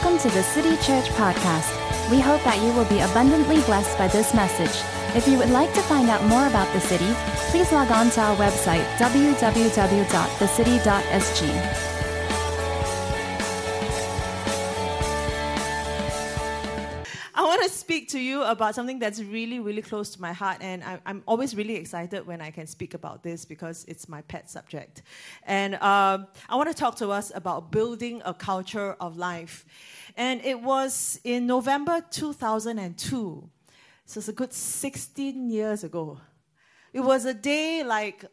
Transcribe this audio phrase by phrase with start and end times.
[0.00, 1.74] Welcome to the City Church Podcast.
[2.08, 4.80] We hope that you will be abundantly blessed by this message.
[5.16, 7.12] If you would like to find out more about the city,
[7.50, 11.88] please log on to our website, www.thecity.sg.
[17.38, 20.58] I want to speak to you about something that's really, really close to my heart,
[20.60, 24.22] and I, am always really excited when I can speak about this because it's my
[24.22, 25.02] pet subject.
[25.44, 29.64] And um, I want to talk to us about building a culture of life.
[30.18, 33.48] And it was in November 2002,
[34.04, 36.20] so it's a good 16 years ago.
[36.92, 38.24] It was a day like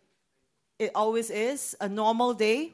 [0.77, 2.73] it always is, a normal day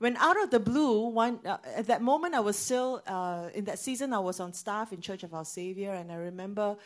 [0.00, 3.66] when out of the blue, one, uh, at that moment, I was still, uh, in
[3.66, 6.76] that season, I was on staff in Church of Our Savior, and I remember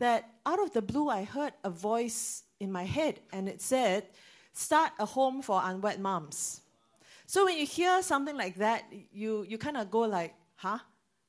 [0.00, 4.08] that out of the blue, I heard a voice in my head, and it said,
[4.52, 6.62] Start a home for unwed moms.
[7.26, 10.78] So when you hear something like that, you, you kind of go like, huh?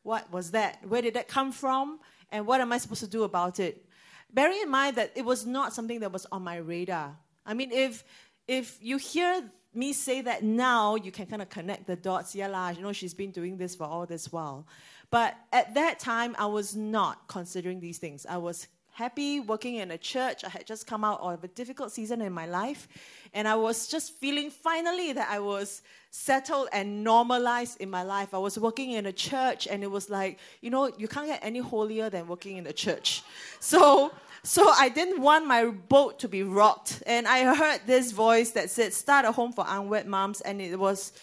[0.05, 0.77] What was that?
[0.87, 1.99] Where did that come from?
[2.31, 3.83] And what am I supposed to do about it?
[4.31, 7.17] Bearing in mind that it was not something that was on my radar.
[7.43, 8.03] I mean, if
[8.47, 12.35] if you hear me say that now, you can kind of connect the dots.
[12.35, 14.67] Yeah, la, you know, she's been doing this for all this while.
[15.09, 18.27] But at that time, I was not considering these things.
[18.29, 20.45] I was happy working in a church.
[20.45, 22.87] I had just come out of a difficult season in my life.
[23.33, 28.33] And I was just feeling finally that I was settled and normalized in my life.
[28.33, 31.41] I was working in a church, and it was like, you know, you can't get
[31.43, 33.21] any holier than working in a church.
[33.59, 37.03] So, so I didn't want my boat to be rocked.
[37.05, 40.39] And I heard this voice that said, start a home for unwed moms.
[40.41, 41.13] And it was,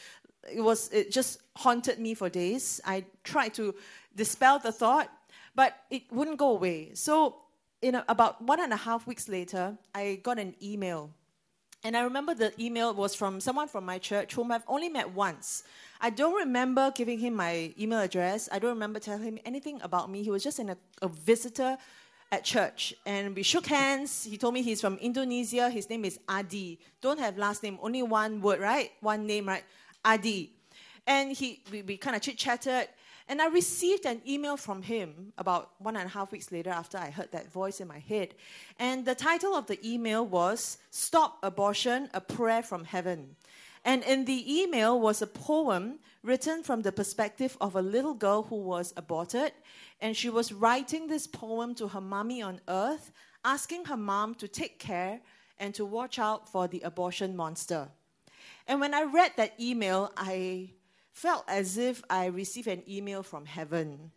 [0.52, 2.80] it was, it just haunted me for days.
[2.84, 3.74] I tried to
[4.16, 5.08] dispel the thought,
[5.54, 6.90] but it wouldn't go away.
[6.94, 7.36] So
[7.82, 11.10] in a, about one and a half weeks later, I got an email.
[11.84, 15.10] And I remember the email was from someone from my church whom I've only met
[15.10, 15.64] once.
[16.00, 18.48] I don't remember giving him my email address.
[18.52, 20.22] I don't remember telling him anything about me.
[20.22, 21.76] He was just a, a visitor
[22.30, 24.24] at church and we shook hands.
[24.24, 25.68] He told me he's from Indonesia.
[25.70, 26.78] His name is Adi.
[27.00, 28.92] Don't have last name, only one word, right?
[29.00, 29.64] One name, right?
[30.04, 30.52] Adi.
[31.04, 32.88] And he, we, we kind of chit chatted.
[33.32, 36.98] And I received an email from him about one and a half weeks later after
[36.98, 38.34] I heard that voice in my head.
[38.78, 43.36] And the title of the email was Stop Abortion, a Prayer from Heaven.
[43.86, 48.42] And in the email was a poem written from the perspective of a little girl
[48.42, 49.52] who was aborted.
[50.02, 53.12] And she was writing this poem to her mommy on earth,
[53.46, 55.22] asking her mom to take care
[55.58, 57.88] and to watch out for the abortion monster.
[58.68, 60.72] And when I read that email, I
[61.12, 64.10] felt as if I received an email from heaven.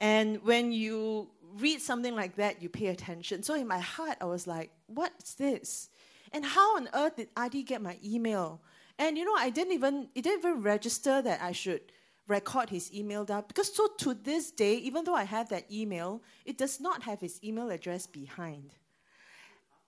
[0.00, 3.42] And when you read something like that, you pay attention.
[3.42, 5.88] So in my heart, I was like, what's this?
[6.32, 8.60] And how on earth did Adi get my email?
[8.98, 11.80] And you know, I didn't even it didn't even register that I should
[12.26, 16.22] record his email down because so to this day, even though I have that email,
[16.44, 18.74] it does not have his email address behind.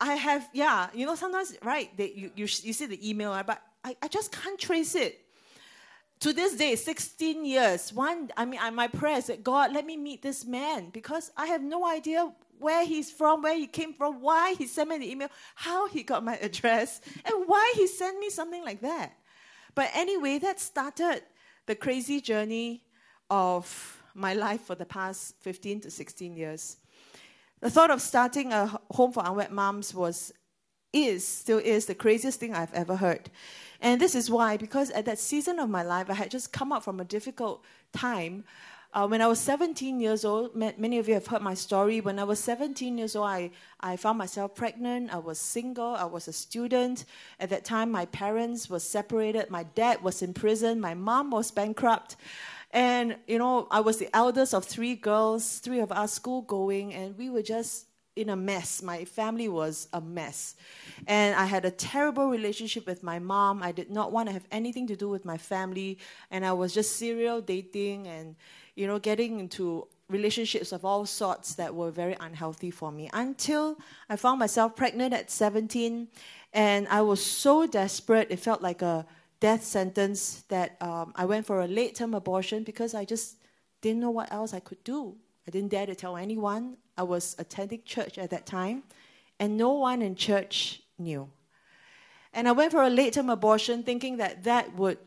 [0.00, 3.62] I have, yeah, you know, sometimes, right, they, you, you, you see the email, but
[3.82, 5.20] I, I just can't trace it.
[6.20, 9.84] To this day, 16 years, one, I mean, I, my prayer is that God, let
[9.84, 13.92] me meet this man because I have no idea where he's from, where he came
[13.92, 17.86] from, why he sent me the email, how he got my address, and why he
[17.86, 19.12] sent me something like that.
[19.74, 21.22] But anyway, that started
[21.66, 22.82] the crazy journey
[23.28, 26.78] of my life for the past 15 to 16 years.
[27.60, 30.32] The thought of starting a home for unwed moms was,
[31.04, 33.30] is, still is, the craziest thing I've ever heard.
[33.80, 36.72] And this is why, because at that season of my life, I had just come
[36.72, 37.62] up from a difficult
[37.92, 38.44] time
[38.96, 42.00] uh, when I was 17 years old, many of you have heard my story.
[42.00, 45.12] When I was 17 years old, I, I found myself pregnant.
[45.12, 45.94] I was single.
[45.94, 47.04] I was a student.
[47.38, 49.50] At that time, my parents were separated.
[49.50, 50.80] My dad was in prison.
[50.80, 52.16] My mom was bankrupt.
[52.70, 56.94] And, you know, I was the eldest of three girls, three of us school going,
[56.94, 57.84] and we were just
[58.16, 58.82] in a mess.
[58.82, 60.56] My family was a mess.
[61.06, 63.62] And I had a terrible relationship with my mom.
[63.62, 65.98] I did not want to have anything to do with my family.
[66.30, 68.34] And I was just serial dating and,
[68.74, 73.76] you know, getting into relationships of all sorts that were very unhealthy for me until
[74.08, 76.08] I found myself pregnant at 17.
[76.52, 79.04] And I was so desperate, it felt like a
[79.40, 83.36] death sentence that um, I went for a late term abortion because I just
[83.82, 85.16] didn't know what else I could do.
[85.46, 86.76] I didn't dare to tell anyone.
[86.96, 88.84] I was attending church at that time,
[89.38, 91.28] and no one in church knew.
[92.32, 94.98] And I went for a late term abortion thinking that that would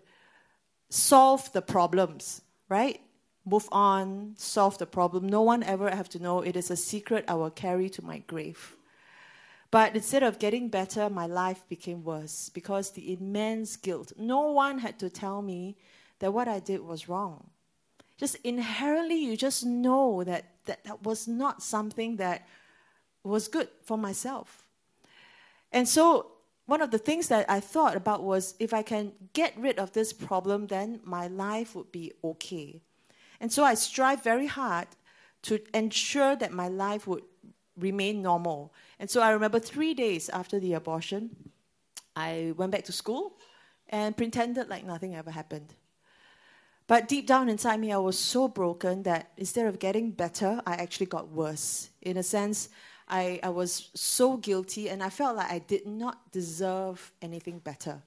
[0.90, 3.02] solve the problems, right?
[3.50, 5.28] move on, solve the problem.
[5.28, 6.42] No one ever have to know.
[6.42, 8.76] It is a secret I will carry to my grave.
[9.72, 14.14] But instead of getting better, my life became worse because the immense guilt.
[14.18, 15.78] No one had to tell me
[16.20, 17.50] that what I did was wrong.
[18.18, 22.48] just inherently, you just know that that, that was not something that
[23.24, 24.66] was good for myself.
[25.72, 26.32] And so,
[26.66, 29.92] one of the things that I thought about was if I can get rid of
[29.92, 32.82] this problem, then my life would be okay.
[33.42, 34.88] And so, I strive very hard
[35.44, 37.24] to ensure that my life would
[37.78, 38.74] remain normal.
[39.00, 41.36] And so, I remember three days after the abortion,
[42.16, 43.38] I went back to school
[43.90, 45.74] and pretended like nothing ever happened.
[46.90, 50.74] But deep down inside me, I was so broken that instead of getting better, I
[50.74, 51.92] actually got worse.
[52.02, 52.70] In a sense,
[53.08, 58.02] I, I was so guilty and I felt like I did not deserve anything better.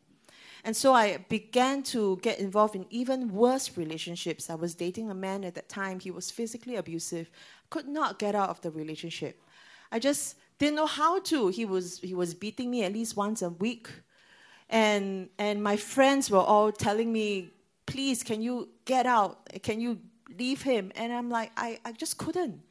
[0.65, 4.51] And so I began to get involved in even worse relationships.
[4.51, 6.01] I was dating a man at that time.
[6.01, 7.31] He was physically abusive.
[7.71, 9.41] Could not get out of the relationship.
[9.93, 11.49] I just didn't know how to.
[11.49, 13.91] He was he was beating me at least once a week.
[14.69, 17.53] And and my friends were all telling me,
[17.93, 19.31] please, can you get out?
[19.63, 19.99] Can you
[20.39, 20.91] leave him?
[20.97, 22.63] And I'm like, I, I just couldn't.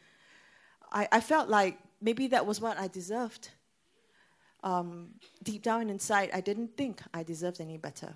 [0.91, 3.49] I, I felt like maybe that was what I deserved.
[4.63, 5.09] Um,
[5.43, 8.15] deep down inside, I didn't think I deserved any better.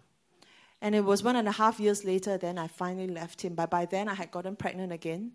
[0.82, 3.54] And it was one and a half years later, then I finally left him.
[3.54, 5.34] But by then, I had gotten pregnant again.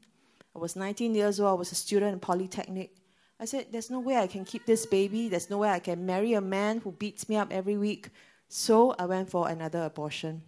[0.57, 1.51] I was 19 years old.
[1.51, 2.91] I was a student in Polytechnic.
[3.39, 5.29] I said, There's no way I can keep this baby.
[5.29, 8.11] There's no way I can marry a man who beats me up every week.
[8.49, 10.43] So I went for another abortion.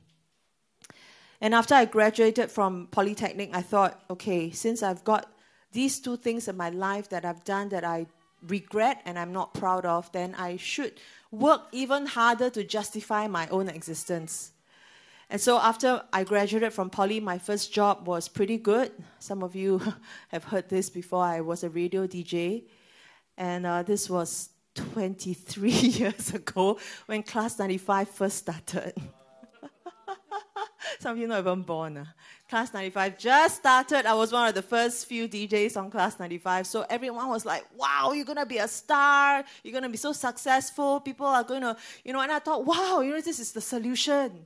[1.43, 5.29] And after I graduated from Polytechnic, I thought, okay, since I've got
[5.73, 8.07] these two things in my life that I've done that I
[8.47, 11.01] regret and I'm not proud of, then I should
[11.33, 14.53] work even harder to justify my own existence.
[15.31, 18.93] And so after I graduated from Poly, my first job was pretty good.
[19.19, 19.83] Some of you
[20.29, 21.25] have heard this before.
[21.25, 22.67] I was a radio DJ.
[23.37, 28.95] And uh, this was 23 years ago when Class 95 first started.
[31.01, 31.97] Some of you not even born.
[31.99, 32.05] Uh.
[32.49, 34.05] Class 95 just started.
[34.05, 36.67] I was one of the first few DJs on Class 95.
[36.67, 39.43] So everyone was like, wow, you're going to be a star.
[39.63, 41.01] You're going to be so successful.
[41.01, 43.61] People are going to, you know, and I thought, wow, you know, this is the
[43.61, 44.45] solution.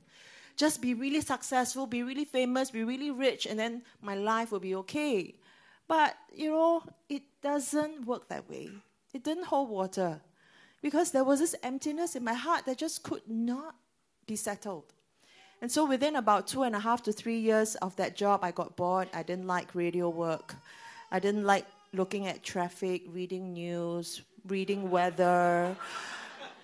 [0.55, 4.59] Just be really successful, be really famous, be really rich, and then my life will
[4.59, 5.35] be okay.
[5.87, 8.69] But, you know, it doesn't work that way.
[9.13, 10.21] It didn't hold water
[10.81, 13.75] because there was this emptiness in my heart that just could not
[14.25, 14.93] be settled.
[15.61, 18.51] And so within about two and a half to three years of that job, I
[18.51, 19.07] got bored.
[19.13, 20.55] I didn't like radio work.
[21.11, 25.75] I didn't like looking at traffic, reading news, reading weather.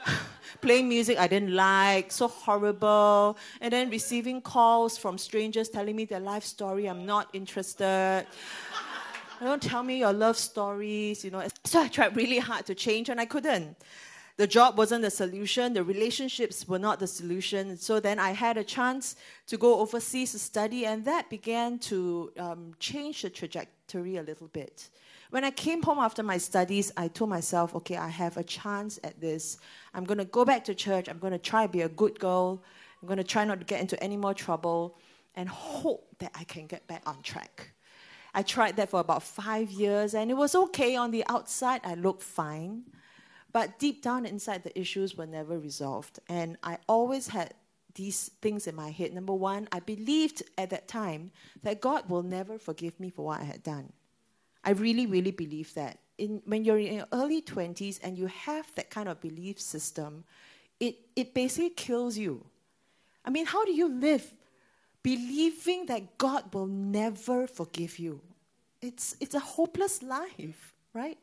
[0.61, 6.05] playing music I didn't like, so horrible, and then receiving calls from strangers telling me
[6.05, 8.25] their life story, I'm not interested.
[9.39, 11.45] Don't tell me your love stories, you know.
[11.65, 13.75] So I tried really hard to change and I couldn't.
[14.35, 17.77] The job wasn't the solution, the relationships were not the solution.
[17.77, 19.15] So then I had a chance
[19.45, 24.47] to go overseas to study, and that began to um, change the trajectory a little
[24.47, 24.89] bit.
[25.29, 28.99] When I came home after my studies, I told myself, okay, I have a chance
[29.03, 29.57] at this.
[29.93, 31.09] I'm going to go back to church.
[31.09, 32.63] I'm going to try to be a good girl.
[33.01, 34.97] I'm going to try not to get into any more trouble
[35.35, 37.71] and hope that I can get back on track.
[38.33, 41.81] I tried that for about five years, and it was okay on the outside.
[41.83, 42.83] I looked fine.
[43.53, 46.19] But deep down inside, the issues were never resolved.
[46.27, 47.53] And I always had
[47.95, 49.13] these things in my head.
[49.13, 53.41] Number one, I believed at that time that God will never forgive me for what
[53.41, 53.93] I had done.
[54.63, 55.99] I really, really believe that.
[56.17, 60.23] In, when you're in your early 20s and you have that kind of belief system,
[60.79, 62.45] it, it basically kills you.
[63.25, 64.33] I mean, how do you live
[65.01, 68.21] believing that God will never forgive you?
[68.81, 71.17] It's, it's a hopeless life, right?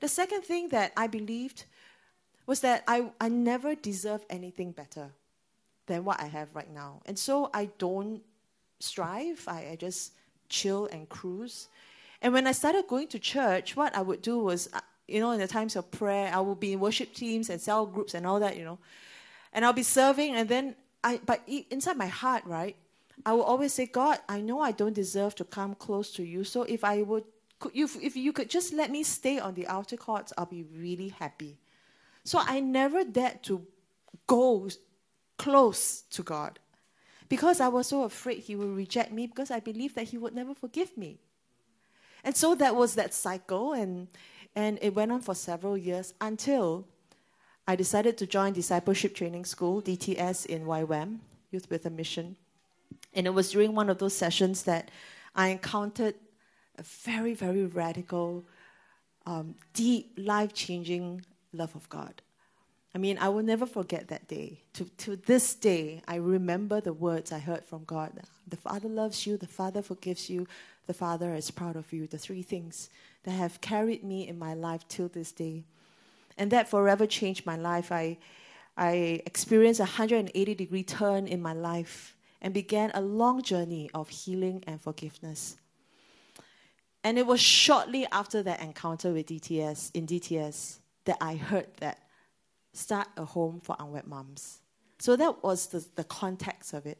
[0.00, 1.64] The second thing that I believed
[2.46, 5.10] was that I, I never deserve anything better
[5.86, 7.00] than what I have right now.
[7.06, 8.22] And so I don't
[8.80, 10.12] strive, I, I just
[10.48, 11.68] chill and cruise.
[12.22, 15.32] And when I started going to church, what I would do was, uh, you know,
[15.32, 18.26] in the times of prayer, I would be in worship teams and cell groups and
[18.26, 18.78] all that, you know.
[19.52, 20.74] And I'll be serving, and then
[21.04, 22.76] I, but inside my heart, right,
[23.24, 26.44] I will always say, God, I know I don't deserve to come close to you.
[26.44, 27.24] So if I would,
[27.60, 30.64] could you, if you could just let me stay on the outer courts, I'll be
[30.76, 31.58] really happy.
[32.24, 33.66] So I never dared to
[34.26, 34.68] go
[35.36, 36.58] close to God
[37.28, 40.34] because I was so afraid He would reject me because I believed that He would
[40.34, 41.18] never forgive me.
[42.24, 44.08] And so that was that cycle, and,
[44.56, 46.86] and it went on for several years until
[47.68, 51.18] I decided to join Discipleship Training School, DTS, in YWAM,
[51.50, 52.36] Youth with a Mission.
[53.12, 54.90] And it was during one of those sessions that
[55.34, 56.14] I encountered
[56.78, 58.44] a very, very radical,
[59.26, 62.22] um, deep, life changing love of God.
[62.94, 64.60] I mean, I will never forget that day.
[64.74, 68.12] To, to this day, I remember the words I heard from God.
[68.46, 70.46] The Father loves you, the Father forgives you,
[70.86, 72.06] the Father is proud of you.
[72.06, 72.90] The three things
[73.24, 75.64] that have carried me in my life till this day.
[76.38, 77.90] And that forever changed my life.
[77.90, 78.18] I,
[78.76, 84.08] I experienced a 180 degree turn in my life and began a long journey of
[84.08, 85.56] healing and forgiveness.
[87.02, 91.98] And it was shortly after that encounter with DTS, in DTS, that I heard that
[92.72, 94.60] start a home for unwed moms.
[94.98, 96.98] So that was the, the context of it.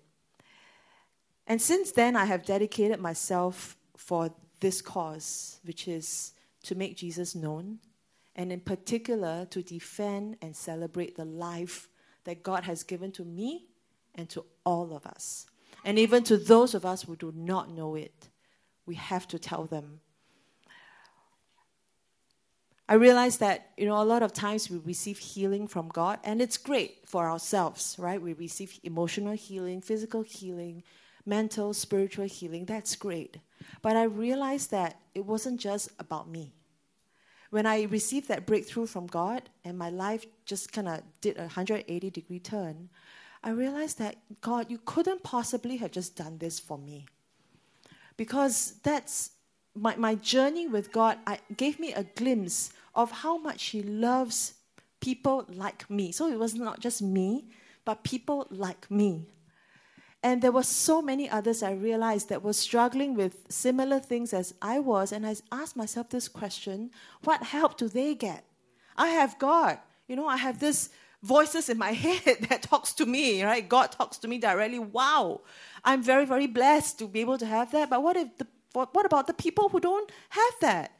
[1.46, 4.30] And since then, I have dedicated myself for
[4.60, 6.32] this cause, which is
[6.64, 7.78] to make Jesus known,
[8.34, 11.88] and in particular, to defend and celebrate the life
[12.24, 13.66] that God has given to me
[14.14, 15.46] and to all of us.
[15.84, 18.30] And even to those of us who do not know it,
[18.86, 20.00] we have to tell them.
[22.86, 26.42] I realize that, you know, a lot of times we receive healing from God, and
[26.42, 28.20] it's great for ourselves, right?
[28.20, 30.82] We receive emotional healing, physical healing,
[31.24, 32.66] mental, spiritual healing.
[32.66, 33.38] That's great.
[33.80, 36.52] But I realized that it wasn't just about me.
[37.48, 41.42] When I received that breakthrough from God and my life just kind of did a
[41.42, 42.90] 180 degree turn,
[43.42, 47.06] I realized that, God, you couldn't possibly have just done this for me.
[48.16, 49.30] Because that's
[49.74, 54.54] my, my journey with God I, gave me a glimpse of how much He loves
[55.00, 56.12] people like me.
[56.12, 57.46] So it was not just me,
[57.84, 59.26] but people like me.
[60.22, 64.54] And there were so many others I realized that were struggling with similar things as
[64.62, 65.12] I was.
[65.12, 66.90] And I asked myself this question
[67.24, 68.44] what help do they get?
[68.96, 69.78] I have God.
[70.08, 70.88] You know, I have this
[71.22, 73.68] voices in my head that talks to me, right?
[73.68, 74.78] God talks to me directly.
[74.78, 75.42] Wow.
[75.84, 77.90] I'm very, very blessed to be able to have that.
[77.90, 80.92] But what if the what, what about the people who don't have that?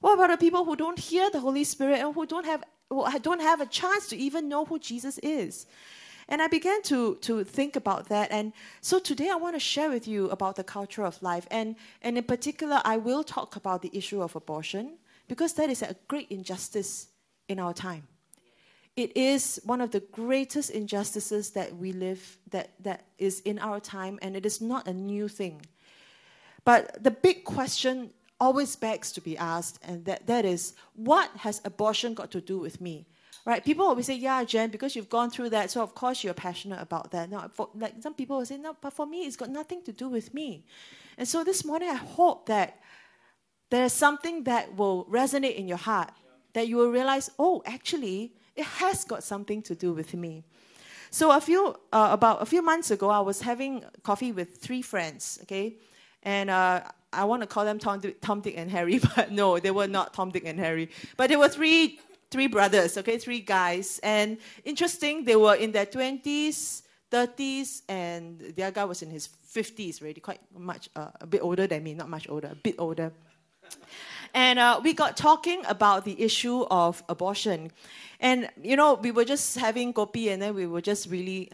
[0.00, 3.06] What about the people who don't hear the Holy Spirit and who don't have who
[3.20, 5.66] don't have a chance to even know who Jesus is?
[6.28, 8.30] And I began to, to think about that.
[8.30, 11.46] And so today I want to share with you about the culture of life.
[11.50, 14.98] And, and in particular, I will talk about the issue of abortion
[15.28, 17.08] because that is a great injustice
[17.48, 18.06] in our time.
[18.94, 23.80] It is one of the greatest injustices that we live, that, that is in our
[23.80, 25.62] time, and it is not a new thing.
[26.64, 31.60] But the big question always begs to be asked, and that, that is what has
[31.64, 33.06] abortion got to do with me?
[33.44, 33.64] right?
[33.64, 36.80] People always say, "Yeah, Jen, because you've gone through that, so of course you're passionate
[36.80, 39.50] about that." Now, for, like some people will say, "No, but for me, it's got
[39.50, 40.64] nothing to do with me."
[41.18, 42.78] And so this morning, I hope that
[43.70, 46.12] there's something that will resonate in your heart,
[46.52, 50.44] that you will realize, "Oh, actually, it has got something to do with me."
[51.10, 54.82] So a few uh, about a few months ago, I was having coffee with three
[54.82, 55.38] friends.
[55.42, 55.76] Okay,
[56.22, 59.70] and uh, I want to call them Tom, Tom, Dick, and Harry, but no, they
[59.70, 60.90] were not Tom, Dick, and Harry.
[61.16, 62.00] But they were three
[62.32, 64.00] three brothers, okay, three guys.
[64.02, 69.28] And interesting, they were in their 20s, 30s, and the other guy was in his
[69.54, 72.76] 50s already, quite much, uh, a bit older than me, not much older, a bit
[72.78, 73.12] older.
[74.34, 77.70] And uh, we got talking about the issue of abortion.
[78.18, 81.50] And, you know, we were just having kopi and then we were just really.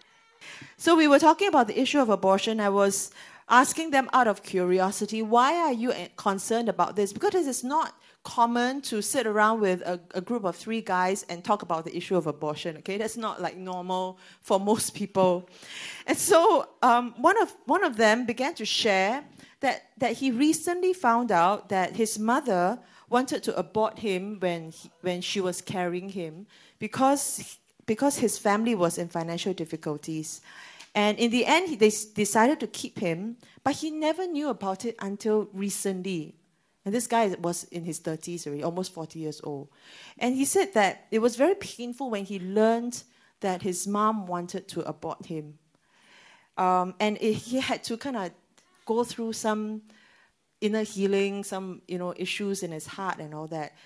[0.76, 2.60] So we were talking about the issue of abortion.
[2.60, 3.10] I was
[3.48, 7.12] asking them out of curiosity, why are you concerned about this?
[7.12, 11.42] Because is not common to sit around with a, a, group of three guys and
[11.42, 12.76] talk about the issue of abortion.
[12.78, 15.48] Okay, that's not like normal for most people.
[16.06, 19.24] And so um, one of one of them began to share
[19.60, 22.78] that that he recently found out that his mother
[23.08, 26.46] wanted to abort him when he, when she was carrying him
[26.78, 30.42] because because his family was in financial difficulties.
[30.98, 34.84] And in the end, he, they decided to keep him, but he never knew about
[34.84, 36.34] it until recently.
[36.84, 39.68] And this guy was in his 30s already, almost 40 years old.
[40.18, 43.04] And he said that it was very painful when he learned
[43.38, 45.60] that his mom wanted to abort him.
[46.56, 48.32] Um, and it, he had to kind of
[48.84, 49.82] go through some
[50.60, 53.76] inner healing, some you know issues in his heart and all that.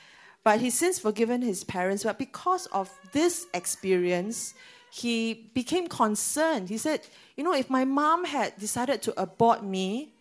[0.45, 2.05] But he's since forgiven his parents.
[2.05, 4.55] But because of this experience,
[4.95, 6.69] he became concerned.
[6.69, 7.01] He said,
[7.35, 10.13] You know, if my mom had decided to abort me,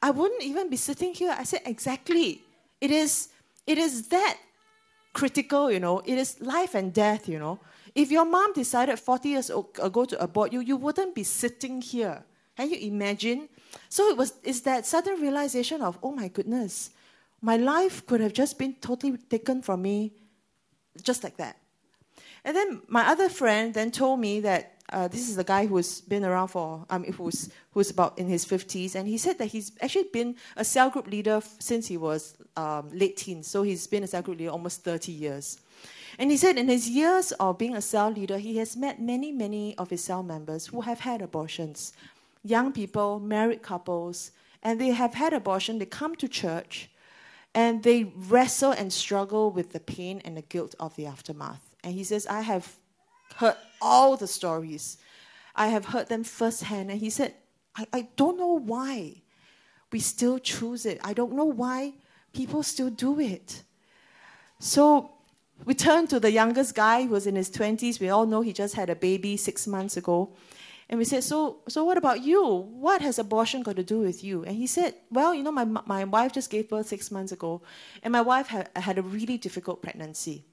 [0.00, 1.34] I wouldn't even be sitting here.
[1.36, 2.40] I said, exactly.
[2.80, 3.30] It is,
[3.66, 4.38] it is that
[5.12, 6.02] critical, you know.
[6.04, 7.58] It is life and death, you know.
[7.96, 12.22] If your mom decided 40 years ago to abort you, you wouldn't be sitting here.
[12.56, 13.48] Can you imagine?
[13.88, 16.90] So it was it's that sudden realization of, oh my goodness,
[17.42, 20.12] my life could have just been totally taken from me
[21.02, 21.56] just like that.
[22.46, 26.00] And then my other friend then told me that uh, this is a guy who's
[26.00, 29.72] been around for, um, who's, who's about in his 50s, and he said that he's
[29.80, 33.48] actually been a cell group leader since he was um, late teens.
[33.48, 35.58] So he's been a cell group leader almost 30 years.
[36.20, 39.32] And he said in his years of being a cell leader, he has met many,
[39.32, 41.94] many of his cell members who have had abortions.
[42.44, 44.30] Young people, married couples,
[44.62, 46.90] and they have had abortion, they come to church,
[47.56, 51.75] and they wrestle and struggle with the pain and the guilt of the aftermath.
[51.86, 52.74] And he says, I have
[53.36, 54.98] heard all the stories.
[55.54, 56.90] I have heard them firsthand.
[56.90, 57.34] And he said,
[57.76, 59.22] I, I don't know why
[59.92, 60.98] we still choose it.
[61.04, 61.92] I don't know why
[62.32, 63.62] people still do it.
[64.58, 65.12] So
[65.64, 68.00] we turn to the youngest guy who was in his 20s.
[68.00, 70.32] We all know he just had a baby six months ago.
[70.88, 72.44] And we said, so, so what about you?
[72.44, 74.42] What has abortion got to do with you?
[74.42, 77.62] And he said, well, you know, my, my wife just gave birth six months ago,
[78.02, 80.44] and my wife had, had a really difficult pregnancy.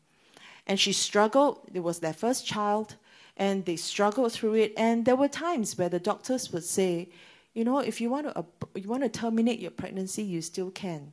[0.65, 1.69] And she struggled.
[1.73, 2.95] It was their first child,
[3.37, 4.73] and they struggled through it.
[4.77, 7.09] And there were times where the doctors would say,
[7.53, 11.11] you know, if you want to, you want to terminate your pregnancy, you still can.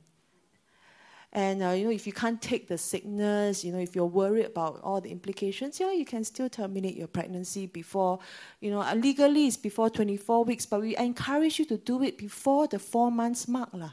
[1.33, 4.47] And uh, you know, if you can't take the sickness, you know, if you're worried
[4.47, 8.19] about all the implications, yeah, you can still terminate your pregnancy before,
[8.61, 12.19] you know, uh, legally it's before 24 weeks, but we encourage you to do it
[12.19, 13.93] before the four months mark, lah.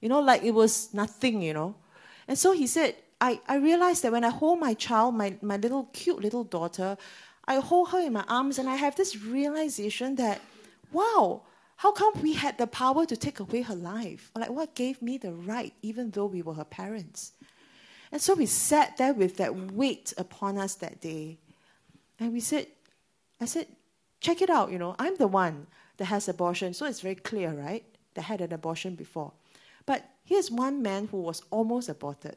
[0.00, 1.74] You know, like it was nothing, you know.
[2.28, 5.56] And so he said, I, I realized that when I hold my child, my, my
[5.56, 6.96] little cute little daughter,
[7.46, 10.40] I hold her in my arms and I have this realization that,
[10.92, 11.42] wow,
[11.76, 14.30] how come we had the power to take away her life?
[14.36, 17.32] Like, what gave me the right, even though we were her parents?
[18.12, 21.38] And so we sat there with that weight upon us that day.
[22.18, 22.66] And we said,
[23.40, 23.66] I said,
[24.20, 25.66] check it out, you know, I'm the one
[25.98, 26.74] that has abortion.
[26.74, 27.84] So it's very clear, right?
[28.14, 29.32] That had an abortion before.
[29.86, 32.36] But here's one man who was almost aborted.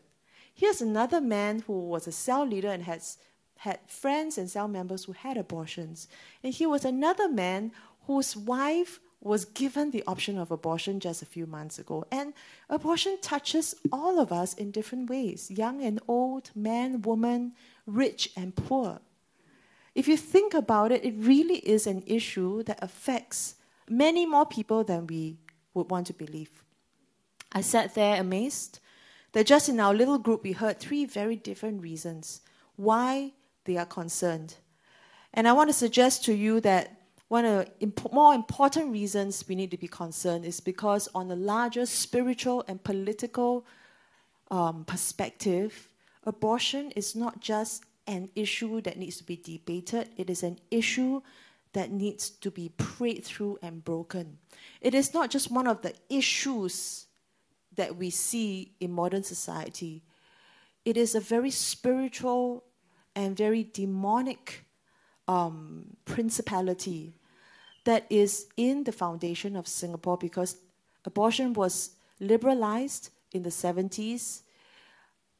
[0.53, 3.17] Here's another man who was a cell leader and has
[3.57, 6.07] had friends and cell members who had abortions.
[6.43, 7.71] And here was another man
[8.07, 12.05] whose wife was given the option of abortion just a few months ago.
[12.11, 12.33] And
[12.69, 17.53] abortion touches all of us in different ways young and old, man, woman,
[17.85, 18.99] rich and poor.
[19.93, 23.55] If you think about it, it really is an issue that affects
[23.87, 25.37] many more people than we
[25.73, 26.63] would want to believe.
[27.51, 28.79] I sat there amazed
[29.33, 32.41] that just in our little group we heard three very different reasons
[32.75, 33.31] why
[33.65, 34.55] they are concerned.
[35.33, 39.47] And I want to suggest to you that one of the imp- more important reasons
[39.47, 43.65] we need to be concerned is because, on a larger spiritual and political
[44.49, 45.87] um, perspective,
[46.25, 51.21] abortion is not just an issue that needs to be debated, it is an issue
[51.71, 54.37] that needs to be prayed through and broken.
[54.81, 57.05] It is not just one of the issues
[57.75, 60.03] that we see in modern society,
[60.83, 62.63] it is a very spiritual
[63.15, 64.65] and very demonic
[65.27, 67.13] um, principality
[67.83, 70.57] that is in the foundation of Singapore because
[71.05, 74.41] abortion was liberalized in the 70s.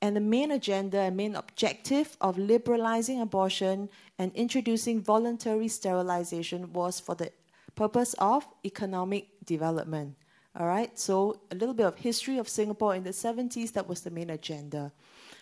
[0.02, 7.00] And the main agenda and main objective of liberalizing abortion and introducing voluntary sterilization was
[7.00, 7.32] for the
[7.76, 10.15] purpose of economic development.
[10.59, 14.01] All right, so a little bit of history of Singapore in the 70s, that was
[14.01, 14.91] the main agenda.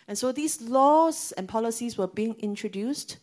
[0.07, 3.17] And so these laws and policies were being introduced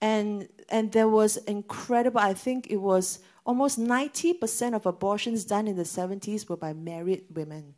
[0.00, 5.74] and and there was incredible i think it was almost 90% of abortions done in
[5.74, 7.74] the 70s were by married women.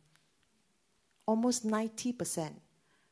[1.25, 2.53] Almost 90%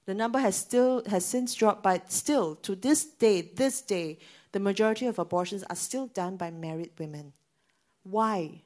[0.06, 4.20] the number has still has since dropped but still to this day this day
[4.52, 7.34] the majority of abortions are still done by married women.
[8.04, 8.64] Why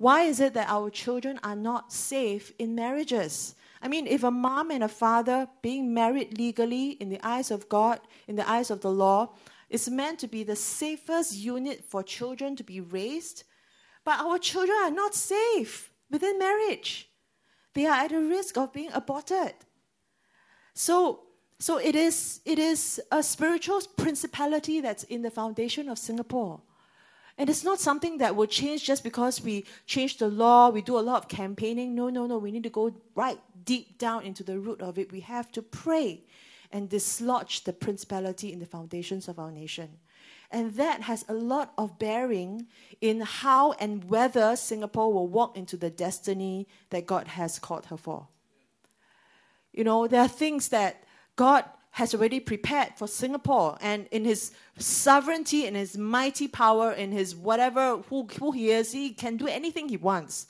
[0.00, 4.30] why is it that our children are not safe in marriages I mean, if a
[4.30, 8.70] mom and a father being married legally in the eyes of God, in the eyes
[8.70, 9.34] of the law,
[9.70, 13.44] is meant to be the safest unit for children to be raised,
[14.04, 17.08] but our children are not safe within marriage.
[17.74, 19.54] They are at a risk of being aborted.
[20.74, 21.20] So,
[21.58, 26.60] so it is, it is a spiritual principality that's in the foundation of Singapore.
[27.38, 30.98] And it's not something that will change just because we change the law, we do
[30.98, 31.94] a lot of campaigning.
[31.94, 32.38] No, no, no.
[32.38, 35.12] We need to go right deep down into the root of it.
[35.12, 36.24] We have to pray
[36.72, 39.98] and dislodge the principality in the foundations of our nation.
[40.50, 42.66] And that has a lot of bearing
[43.00, 47.96] in how and whether Singapore will walk into the destiny that God has called her
[47.96, 48.26] for.
[49.72, 51.04] You know, there are things that
[51.36, 57.12] God has already prepared for Singapore, and in His sovereignty, in His mighty power, in
[57.12, 60.46] His whatever, who, who He is, He can do anything He wants.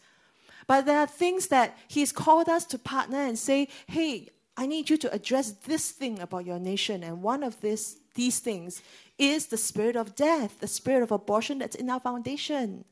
[0.66, 4.90] But there are things that He's called us to partner and say, hey, I need
[4.90, 7.02] you to address this thing about your nation.
[7.02, 8.82] And one of this, these things
[9.18, 12.84] is the spirit of death, the spirit of abortion that's in our foundation.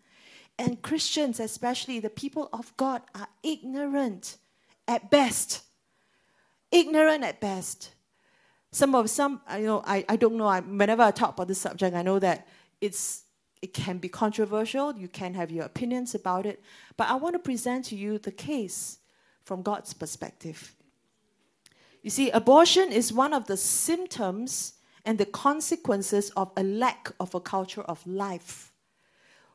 [0.59, 4.39] And Christians, especially the people of God, are ignorant
[4.89, 5.63] at best.
[6.73, 7.91] Ignorant at best.
[8.71, 10.47] Some of some, uh, you know, I, I don't know.
[10.47, 12.47] I, whenever I talk about this subject, I know that
[12.81, 13.25] it's
[13.61, 14.95] it can be controversial.
[14.95, 16.63] You can have your opinions about it,
[16.97, 18.99] but I want to present to you the case
[19.43, 20.75] from God's perspective.
[22.03, 27.35] You see, abortion is one of the symptoms and the consequences of a lack of
[27.35, 28.68] a culture of life.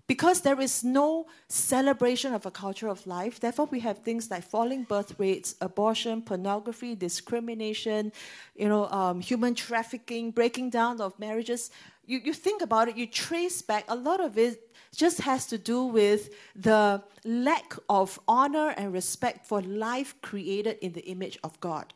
[0.06, 4.44] Because there is no celebration of a culture of life, therefore we have things like
[4.44, 8.12] falling birth rates, abortion, pornography, discrimination,
[8.56, 11.72] you know, um, human trafficking, breaking down of marriages.
[12.06, 15.58] You, you think about it, you trace back, a lot of it just has to
[15.58, 21.58] do with the lack of honor and respect for life created in the image of
[21.62, 21.94] God.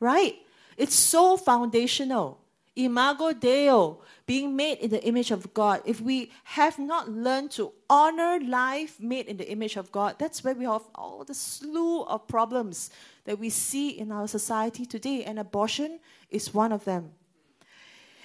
[0.00, 0.36] Right?
[0.76, 2.39] It's so foundational.
[2.76, 5.82] Imago Deo, being made in the image of God.
[5.84, 10.44] If we have not learned to honor life made in the image of God, that's
[10.44, 12.90] where we have all the slew of problems
[13.24, 15.98] that we see in our society today, and abortion
[16.30, 17.10] is one of them.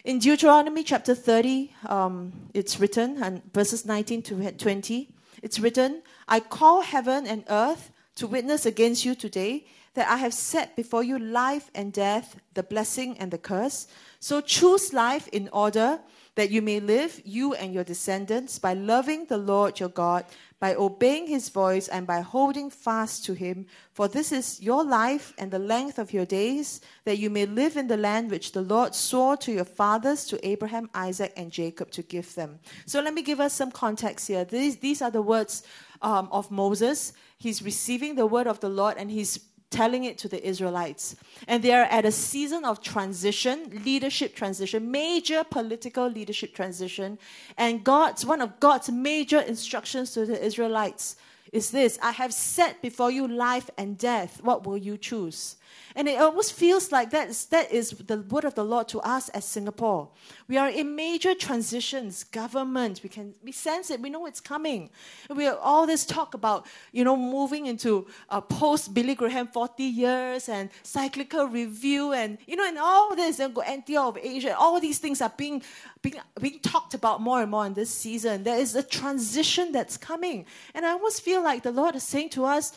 [0.03, 5.09] In Deuteronomy chapter 30, um, it's written, and verses 19 to 20,
[5.41, 10.33] it's written, I call heaven and earth to witness against you today that I have
[10.33, 13.87] set before you life and death, the blessing and the curse.
[14.19, 15.99] So choose life in order
[16.35, 20.25] that you may live, you and your descendants, by loving the Lord your God,
[20.59, 23.65] by obeying his voice, and by holding fast to him.
[23.91, 27.77] For this is your life and the length of your days, that you may live
[27.77, 31.91] in the land which the Lord swore to your fathers, to Abraham, Isaac, and Jacob,
[31.91, 32.59] to give them.
[32.85, 34.43] So let me give us some context here.
[34.45, 35.63] These, these are the words
[36.01, 37.13] um, of Moses.
[37.37, 41.15] He's receiving the word of the Lord, and he's telling it to the Israelites.
[41.47, 47.17] And they are at a season of transition, leadership transition, major political leadership transition.
[47.57, 51.15] And God's one of God's major instructions to the Israelites
[51.51, 54.41] is this I have set before you life and death.
[54.43, 55.55] What will you choose?
[55.95, 58.99] And it almost feels like that is, that is the word of the Lord to
[58.99, 60.09] us as Singapore.
[60.47, 64.89] We are in major transitions, government, we can we sense it, we know it's coming.
[65.29, 69.83] We have all this talk about, you know, moving into a post Billy Graham 40
[69.83, 74.79] years and cyclical review and you know, and all this and Antioch of Asia, all
[74.79, 75.63] these things are being
[76.01, 78.43] being, being talked about more and more in this season.
[78.43, 80.45] There is a transition that's coming.
[80.73, 82.73] And I almost feel like the Lord is saying to us,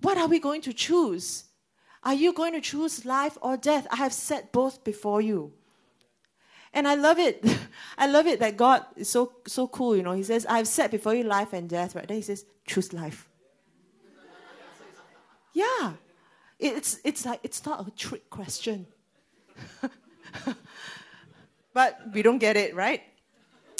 [0.00, 1.44] what are we going to choose?
[2.04, 3.86] Are you going to choose life or death?
[3.90, 5.52] I have set both before you.
[6.74, 7.44] And I love it.
[7.98, 10.12] I love it that God is so so cool, you know.
[10.12, 12.08] He says, I've set before you life and death, right?
[12.08, 13.28] Then he says, choose life.
[15.52, 15.92] yeah.
[16.58, 18.86] It's it's like it's not a trick question.
[21.74, 23.02] but we don't get it, right?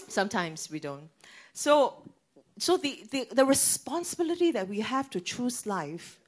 [0.09, 1.09] Sometimes we don't.
[1.55, 2.03] So
[2.59, 6.21] so the, the, the responsibility that we have to choose life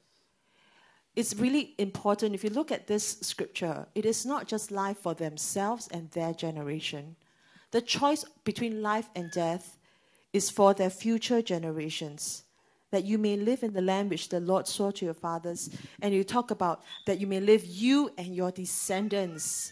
[1.15, 2.35] it's really important.
[2.35, 6.33] If you look at this scripture, it is not just life for themselves and their
[6.33, 7.15] generation.
[7.71, 9.77] The choice between life and death
[10.33, 12.43] is for their future generations.
[12.91, 15.69] That you may live in the land which the Lord swore to your fathers.
[16.01, 19.71] And you talk about that you may live, you and your descendants.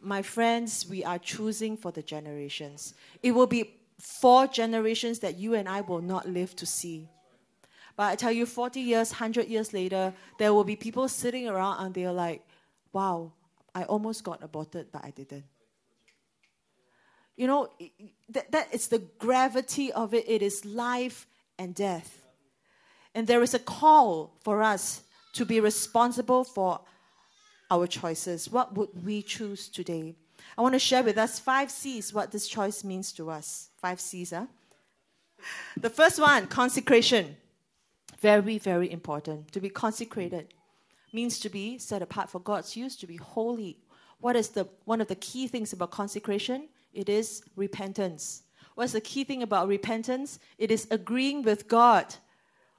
[0.00, 2.94] My friends, we are choosing for the generations.
[3.22, 7.08] It will be four generations that you and I will not live to see.
[7.96, 11.84] But I tell you, 40 years, 100 years later, there will be people sitting around
[11.84, 12.42] and they're like,
[12.92, 13.32] wow,
[13.74, 15.44] I almost got aborted, but I didn't.
[17.36, 17.68] You know,
[18.30, 20.28] that, that is the gravity of it.
[20.28, 21.26] It is life
[21.58, 22.24] and death.
[23.14, 25.02] And there is a call for us
[25.34, 26.80] to be responsible for
[27.70, 28.50] our choices.
[28.50, 30.14] What would we choose today?
[30.56, 33.70] I want to share with us five C's what this choice means to us.
[33.76, 34.46] Five C's, huh?
[35.76, 37.36] The first one, consecration.
[38.20, 39.52] Very, very important.
[39.52, 40.54] To be consecrated
[41.12, 43.78] means to be set apart for God's use, to be holy.
[44.20, 46.68] What is the one of the key things about consecration?
[46.92, 48.42] It is repentance.
[48.74, 50.40] What's the key thing about repentance?
[50.58, 52.14] It is agreeing with God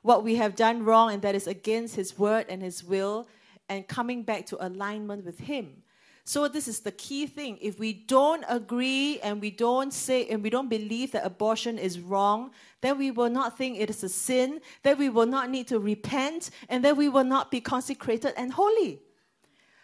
[0.02, 3.28] what we have done wrong and that is against His word and His will
[3.70, 5.84] and coming back to alignment with Him.
[6.28, 7.60] So this is the key thing.
[7.62, 12.00] If we don't agree and we don't say and we don't believe that abortion is
[12.00, 12.50] wrong,
[12.82, 15.78] then we will not think it is a sin, then we will not need to
[15.80, 19.00] repent, and then we will not be consecrated and holy.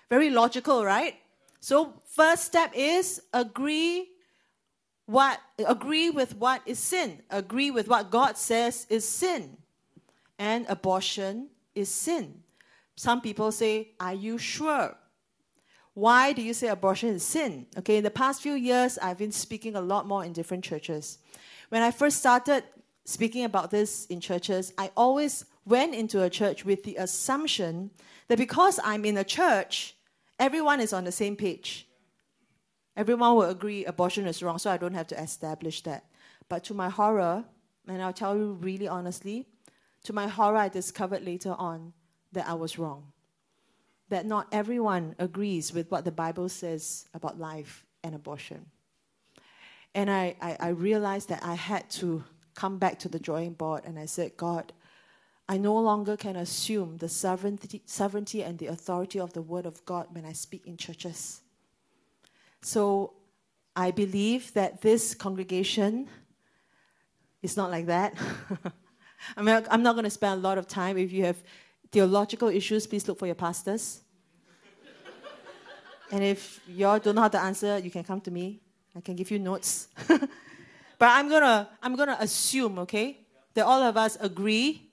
[0.10, 1.16] Very logical, right?
[1.60, 4.10] So first step is agree
[5.06, 7.22] what agree with what is sin.
[7.30, 9.58] Agree with what God says is sin.
[10.40, 12.42] And abortion is sin.
[12.96, 14.98] Some people say, Are you sure?
[15.94, 17.66] Why do you say abortion is sin?
[17.78, 21.18] Okay, in the past few years, I've been speaking a lot more in different churches.
[21.70, 22.64] When I first started
[23.04, 27.92] speaking about this in churches, I always went into a church with the assumption
[28.28, 29.96] that because I'm in a church,
[30.40, 31.88] everyone is on the same page.
[32.96, 36.06] Everyone will agree abortion is wrong, so I don't have to establish that.
[36.48, 37.44] But to my horror,
[37.88, 39.48] and I'll tell you really honestly,
[40.04, 41.94] to my horror, I discovered later on
[42.32, 43.12] that I was wrong.
[44.12, 48.66] That not everyone agrees with what the Bible says about life and abortion.
[49.96, 53.84] And I, I, I realized that I had to come back to the drawing board
[53.86, 54.74] and I said, God,
[55.48, 59.84] I no longer can assume the sovereignty, sovereignty and the authority of the Word of
[59.86, 61.42] God when I speak in churches.
[62.62, 63.14] So
[63.76, 66.10] I believe that this congregation
[67.42, 68.14] is not like that.
[69.38, 70.98] I mean, I'm not going to spend a lot of time.
[70.98, 71.42] If you have
[71.92, 74.01] theological issues, please look for your pastors.
[76.12, 78.60] And if y'all don't know how to answer, you can come to me.
[78.96, 79.88] I can give you notes.
[80.08, 80.22] but
[81.02, 83.18] I'm gonna I'm gonna assume, okay,
[83.54, 84.90] that all of us agree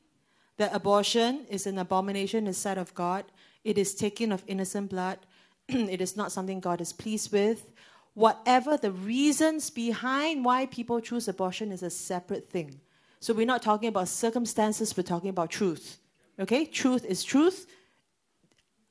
[0.57, 3.25] that abortion is an abomination in the sight of God.
[3.65, 5.19] It is taking of innocent blood.
[5.69, 7.73] it is not something God is pleased with.
[8.15, 12.81] Whatever the reasons behind why people choose abortion is a separate thing.
[13.21, 15.99] So we're not talking about circumstances, we're talking about truth.
[16.39, 16.65] Okay?
[16.65, 17.67] Truth is truth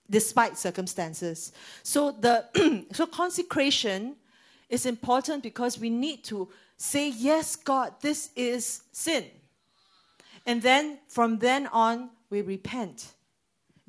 [0.09, 1.51] despite circumstances.
[1.83, 2.45] So the
[2.91, 4.15] so consecration
[4.69, 9.25] is important because we need to say, Yes, God, this is sin.
[10.45, 13.13] And then from then on, we repent.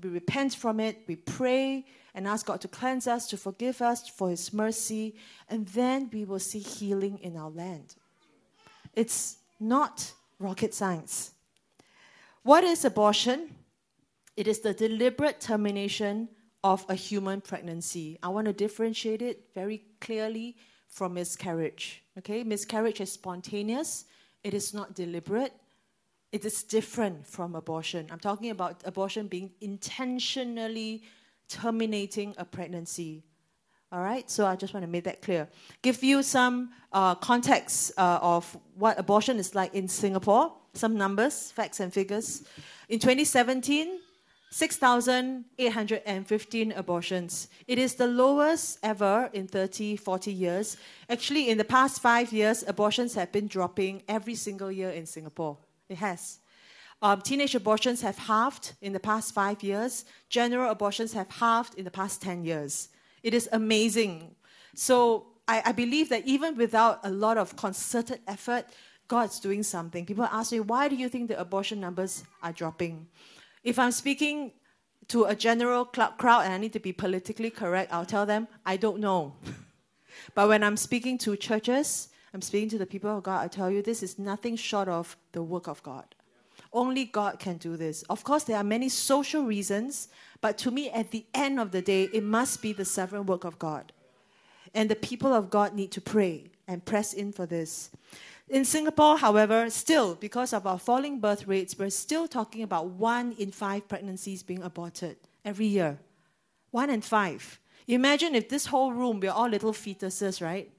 [0.03, 4.09] We repent from it, we pray and ask God to cleanse us, to forgive us
[4.09, 5.15] for His mercy,
[5.49, 7.95] and then we will see healing in our land.
[8.95, 11.33] It's not rocket science.
[12.43, 13.51] What is abortion?
[14.39, 16.29] It is the deliberate termination
[16.63, 18.21] of a human pregnancy.
[18.23, 20.55] I want to differentiate it very clearly
[20.87, 22.05] from miscarriage.
[22.19, 24.05] Okay, miscarriage is spontaneous,
[24.45, 25.53] it is not deliberate.
[26.31, 28.07] It is different from abortion.
[28.13, 31.03] I'm talking about abortion being intentionally
[31.49, 33.25] terminating a pregnancy.
[33.91, 35.49] All right, so I just want to make that clear.
[35.83, 41.51] Give you some uh, context uh, of what abortion is like in Singapore, some numbers,
[41.51, 42.45] facts, and figures.
[42.89, 43.99] In 2017,
[44.51, 47.49] 6,815 abortions.
[47.67, 50.77] It is the lowest ever in 30, 40 years.
[51.11, 55.59] Actually, in the past five years, abortions have been dropping every single year in Singapore.
[55.89, 56.39] It has.
[57.01, 60.05] Um, teenage abortions have halved in the past five years.
[60.29, 62.89] General abortions have halved in the past 10 years.
[63.23, 64.35] It is amazing.
[64.75, 68.67] So I, I believe that even without a lot of concerted effort,
[69.07, 70.07] God's doing something.
[70.07, 73.07] People ask me, why do you think the abortion numbers are dropping?
[73.65, 74.53] If I'm speaking
[75.09, 78.77] to a general crowd and I need to be politically correct, I'll tell them, I
[78.77, 79.35] don't know.
[80.35, 83.71] but when I'm speaking to churches, I'm speaking to the people of God, I tell
[83.71, 86.15] you, this is nothing short of the work of God.
[86.73, 88.03] Only God can do this.
[88.05, 90.09] Of course, there are many social reasons,
[90.41, 93.45] but to me, at the end of the day, it must be the sovereign work
[93.45, 93.93] of God.
[94.75, 97.91] And the people of God need to pray and press in for this.
[98.49, 103.33] In Singapore, however, still, because of our falling birth rates, we're still talking about one
[103.39, 105.99] in five pregnancies being aborted every year.
[106.71, 107.61] One in five.
[107.87, 110.71] Imagine if this whole room, we're all little fetuses, right?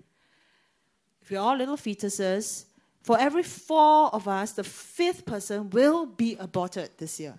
[1.22, 2.66] If we're all little fetuses,
[3.04, 7.38] for every four of us, the fifth person will be aborted this year.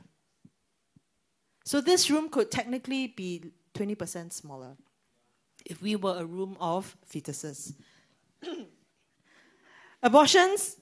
[1.65, 4.77] So this room could technically be 20% smaller
[5.65, 7.75] if we were a room of fetuses.
[10.03, 10.77] abortions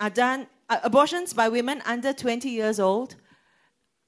[0.00, 3.16] are done uh, abortions by women under 20 years old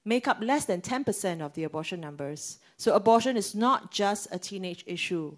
[0.05, 2.59] make up less than 10% of the abortion numbers.
[2.77, 5.37] So abortion is not just a teenage issue.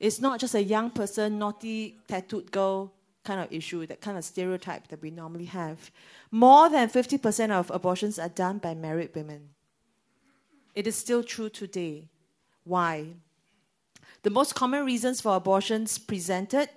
[0.00, 2.92] It's not just a young person, naughty, tattooed girl
[3.24, 5.90] kind of issue, that kind of stereotype that we normally have.
[6.30, 9.50] More than 50% of abortions are done by married women.
[10.74, 12.08] It is still true today.
[12.64, 13.14] Why?
[14.22, 16.68] The most common reasons for abortions presented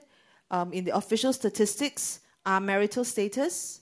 [0.52, 3.82] um, in the official statistics are marital status.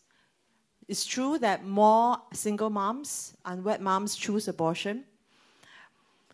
[0.88, 5.04] It's true that more single moms, unwed moms, choose abortion.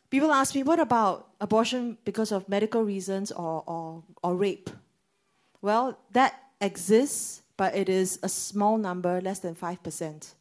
[0.10, 4.70] People ask me, what about abortion because of medical reasons or, or, or rape?
[5.62, 10.34] Well, that exists, but it is a small number, less than 5%.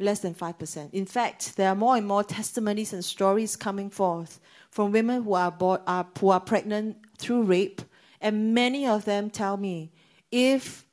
[0.00, 0.92] Less than 5%.
[0.92, 5.34] In fact, there are more and more testimonies and stories coming forth from women who
[5.34, 7.82] are, bo- are, who are pregnant through rape,
[8.20, 9.92] and many of them tell me,
[10.30, 10.84] if,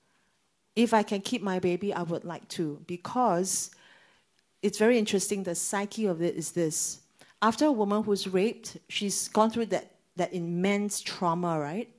[0.75, 3.71] if I can keep my baby, I would like to, because
[4.61, 5.43] it's very interesting.
[5.43, 6.99] The psyche of it is this.
[7.41, 11.89] After a woman who's raped, she's gone through that, that immense trauma, right?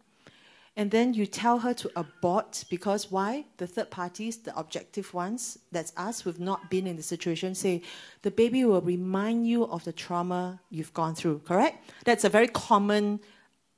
[0.78, 3.44] And then you tell her to abort because why?
[3.56, 7.82] The third parties, the objective ones, that's us who've not been in the situation, say
[8.22, 11.90] the baby will remind you of the trauma you've gone through, correct?
[12.04, 13.18] That's a very common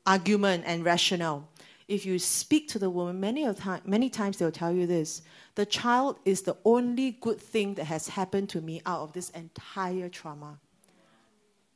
[0.06, 1.48] argument and rationale.
[1.88, 5.22] If you speak to the woman, many, of time, many times they'll tell you this
[5.56, 9.30] the child is the only good thing that has happened to me out of this
[9.30, 10.58] entire trauma.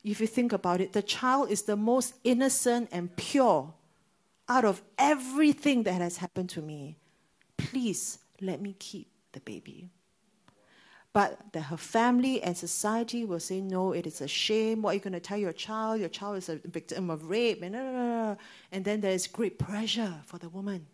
[0.05, 3.73] If you think about it, the child is the most innocent and pure
[4.49, 6.97] out of everything that has happened to me,
[7.57, 9.91] please let me keep the baby.
[11.15, 14.83] But that her family and society will say, no, it is a shame.
[14.83, 16.01] What are you going to tell your child?
[16.01, 17.63] Your child is a victim of rape.
[17.63, 17.77] And,
[18.73, 20.87] and then there is great pressure for the woman.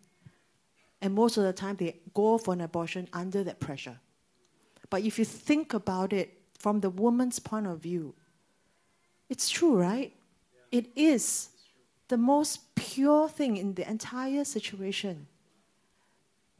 [1.01, 3.99] And most of the time, they go for an abortion under that pressure.
[4.91, 8.13] But if you think about it from the woman's point of view,
[9.27, 10.13] it's true, right?
[10.71, 11.49] It is
[12.09, 15.25] the most pure thing in the entire situation.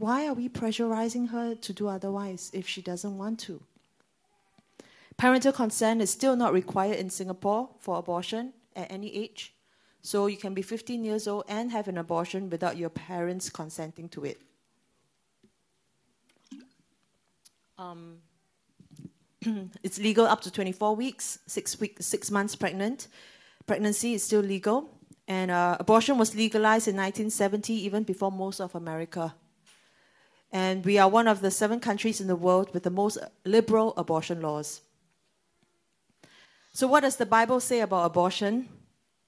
[0.01, 3.61] Why are we pressurizing her to do otherwise if she doesn't want to?
[5.15, 9.53] Parental consent is still not required in Singapore for abortion at any age.
[10.01, 14.09] So you can be 15 years old and have an abortion without your parents consenting
[14.09, 14.41] to it.
[17.77, 18.17] Um,
[19.83, 23.07] it's legal up to 24 weeks, six, week, six months pregnant.
[23.67, 24.89] Pregnancy is still legal.
[25.27, 29.35] And uh, abortion was legalized in 1970, even before most of America.
[30.51, 33.93] And we are one of the seven countries in the world with the most liberal
[33.95, 34.81] abortion laws.
[36.73, 38.69] So, what does the Bible say about abortion?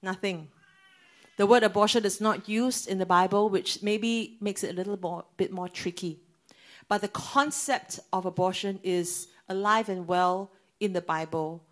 [0.02, 0.50] Nothing.
[1.38, 5.00] The word abortion is not used in the Bible, which maybe makes it a little
[5.00, 6.20] more, bit more tricky.
[6.88, 11.64] But the concept of abortion is alive and well in the Bible.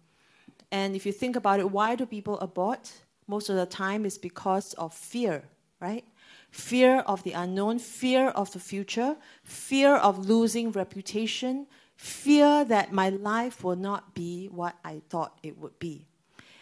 [0.72, 2.92] And if you think about it, why do people abort?
[3.32, 5.44] most of the time it's because of fear,
[5.80, 6.04] right?
[6.52, 13.10] Fear of the unknown, fear of the future, fear of losing reputation, fear that my
[13.10, 16.08] life will not be what I thought it would be.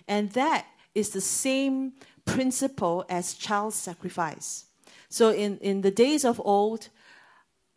[0.07, 1.93] And that is the same
[2.25, 4.65] principle as child sacrifice.
[5.09, 6.89] So in, in the days of old,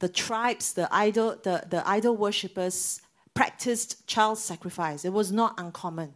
[0.01, 3.01] the tribes, the idol, the, the idol worshippers
[3.35, 5.05] practiced child sacrifice.
[5.05, 6.14] It was not uncommon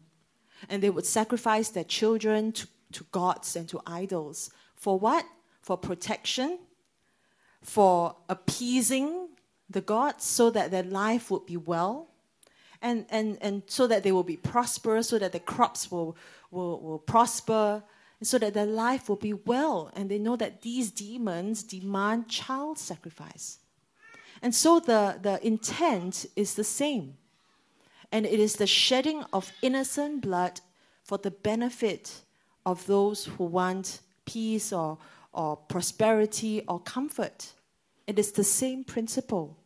[0.69, 4.51] and they would sacrifice their children to, to gods and to idols.
[4.75, 5.25] For what?
[5.67, 6.59] For protection,
[7.61, 9.29] for appeasing
[9.69, 12.09] the gods so that their life would be well,
[12.81, 16.17] and, and, and so that they will be prosperous, so that the crops will,
[16.53, 17.83] will, will prosper,
[18.23, 19.91] so that their life will be well.
[19.97, 23.59] And they know that these demons demand child sacrifice.
[24.43, 27.17] And so the, the intent is the same
[28.13, 30.61] and it is the shedding of innocent blood
[31.03, 32.21] for the benefit
[32.65, 34.99] of those who want peace or,
[35.37, 37.53] or prosperity or comfort.
[38.07, 39.57] It is the same principle.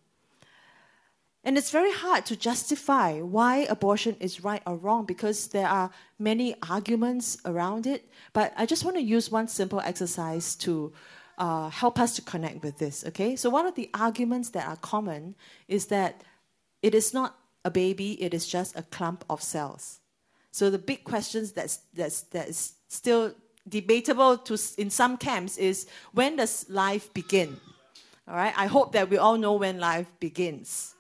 [1.42, 5.90] And it's very hard to justify why abortion is right or wrong because there are
[6.18, 8.10] many arguments around it.
[8.34, 10.92] But I just want to use one simple exercise to
[11.38, 13.34] uh, help us to connect with this, okay?
[13.36, 15.34] So, one of the arguments that are common
[15.68, 16.22] is that
[16.82, 20.00] it is not a baby, it is just a clump of cells.
[20.50, 23.34] So the big questions that's, that's, that's still
[23.70, 27.56] debatable to, in some camps is when does life begin?
[28.28, 30.94] All right, I hope that we all know when life begins.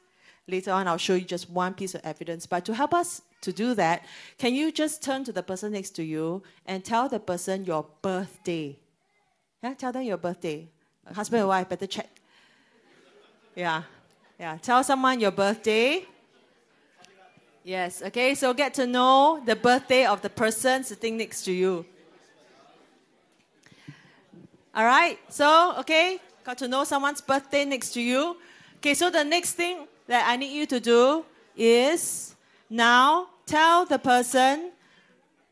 [0.48, 2.46] Later on, I'll show you just one piece of evidence.
[2.46, 4.04] But to help us to do that,
[4.36, 7.86] can you just turn to the person next to you and tell the person your
[8.02, 8.76] birthday?
[9.62, 10.68] Yeah, tell them your birthday.
[11.14, 12.08] Husband and wife, better check.
[13.54, 13.82] Yeah,
[14.38, 14.58] yeah.
[14.60, 16.06] Tell someone your birthday.
[17.62, 21.84] Yes, okay, so get to know the birthday of the person sitting next to you.
[24.72, 28.36] All right, so, okay, got to know someone's birthday next to you.
[28.76, 31.24] Okay, so the next thing that I need you to do
[31.56, 32.36] is
[32.68, 34.70] now tell the person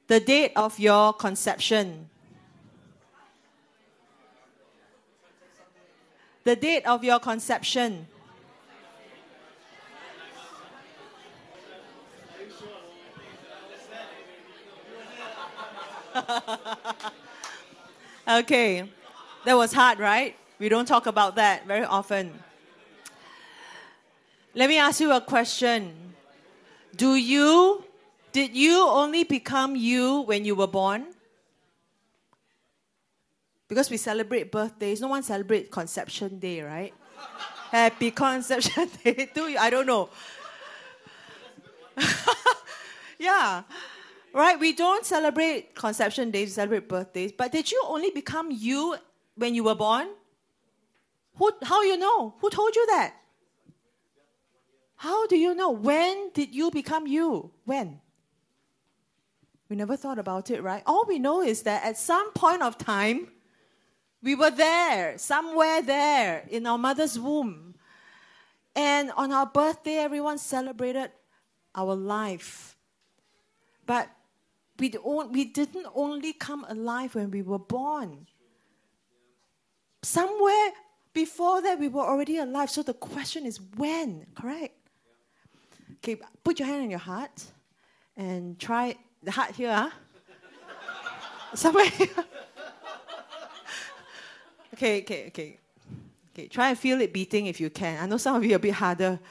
[0.07, 2.09] the date of your conception.
[6.45, 8.07] The date of your conception.
[18.29, 18.89] okay,
[19.49, 20.37] that was hard, right?
[20.59, 22.39] We don't talk about that very often.
[24.55, 25.95] Let me ask you a question.
[26.95, 27.83] Do you,
[28.31, 31.07] did you only become you when you were born?
[33.69, 36.93] Because we celebrate birthdays, no one celebrates conception day, right?
[37.73, 39.31] Happy conception day.
[39.35, 39.57] Do you?
[39.57, 40.11] I don't know.
[43.19, 43.63] yeah.
[44.35, 44.61] Right?
[44.61, 47.33] We don't celebrate conception days, we celebrate birthdays.
[47.33, 48.97] But did you only become you
[49.39, 50.09] when you were born?
[51.37, 52.35] Who, how you know?
[52.41, 53.15] Who told you that?
[54.97, 55.71] How do you know?
[55.71, 57.53] When did you become you?
[57.65, 58.01] When?
[59.69, 60.83] We never thought about it, right?
[60.87, 63.29] All we know is that at some point of time,
[64.23, 67.77] we were there, somewhere there in our mother's womb.
[68.75, 71.13] And on our birthday, everyone celebrated
[71.75, 72.77] our life.
[73.87, 74.09] But
[74.79, 74.93] we,
[75.31, 78.27] we didn't only come alive when we were born.
[80.03, 80.73] Somewhere
[81.13, 82.71] before that, we were already alive.
[82.71, 84.75] So the question is when, correct?
[85.97, 87.45] Okay, put your hand on your heart
[88.17, 89.91] and try the heart here, huh?
[91.55, 92.09] Somewhere here.
[94.75, 95.59] okay, okay, okay.
[96.33, 98.01] Okay, try and feel it beating if you can.
[98.01, 99.19] I know some of you are a bit harder.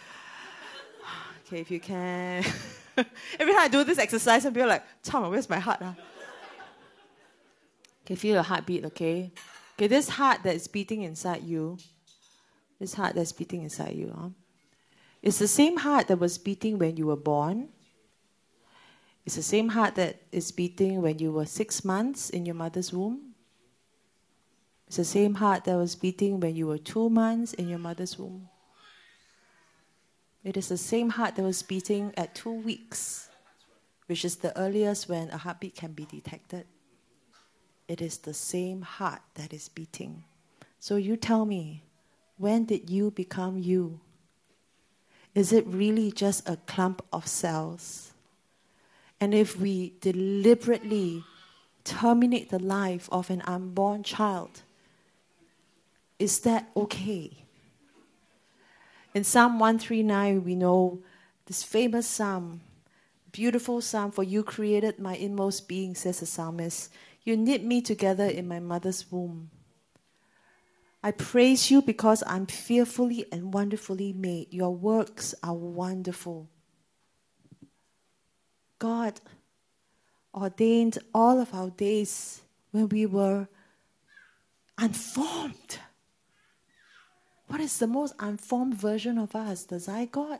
[1.47, 2.43] Okay, if you can.
[3.39, 5.81] Every time I do this exercise, I'm like, Tom, where's my heart?
[5.81, 5.93] Huh?
[8.03, 9.31] Okay, feel your heartbeat, okay?
[9.77, 11.77] Okay, this heart that is beating inside you,
[12.79, 14.29] this heart that's beating inside you, huh?
[15.21, 17.69] it's the same heart that was beating when you were born.
[19.23, 22.91] It's the same heart that is beating when you were six months in your mother's
[22.91, 23.35] womb.
[24.87, 28.17] It's the same heart that was beating when you were two months in your mother's
[28.17, 28.49] womb.
[30.43, 33.29] It is the same heart that was beating at two weeks,
[34.07, 36.65] which is the earliest when a heartbeat can be detected.
[37.87, 40.23] It is the same heart that is beating.
[40.79, 41.83] So you tell me,
[42.37, 43.99] when did you become you?
[45.33, 48.13] Is it really just a clump of cells?
[49.19, 51.23] And if we deliberately
[51.83, 54.61] terminate the life of an unborn child,
[56.19, 57.31] is that okay?
[59.13, 60.99] In Psalm 139, we know
[61.45, 62.61] this famous psalm,
[63.31, 66.91] beautiful psalm, for you created my inmost being, says the psalmist.
[67.27, 69.51] You knit me together in my mother's womb.
[71.03, 74.53] I praise you because I'm fearfully and wonderfully made.
[74.53, 76.47] Your works are wonderful.
[78.79, 79.19] God
[80.33, 83.49] ordained all of our days when we were
[84.77, 85.79] unformed.
[87.47, 89.65] What is the most unformed version of us?
[89.65, 90.39] The zygote?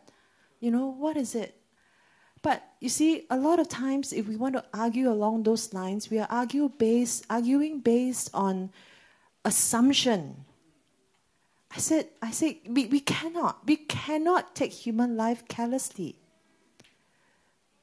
[0.62, 1.60] You know, what is it?
[2.48, 6.10] But you see, a lot of times, if we want to argue along those lines,
[6.10, 8.70] we are argue based, arguing based on
[9.44, 10.46] assumption.
[11.70, 16.16] I said, I said, we, we cannot, we cannot take human life carelessly.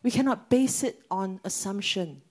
[0.03, 2.23] We cannot base it on assumption.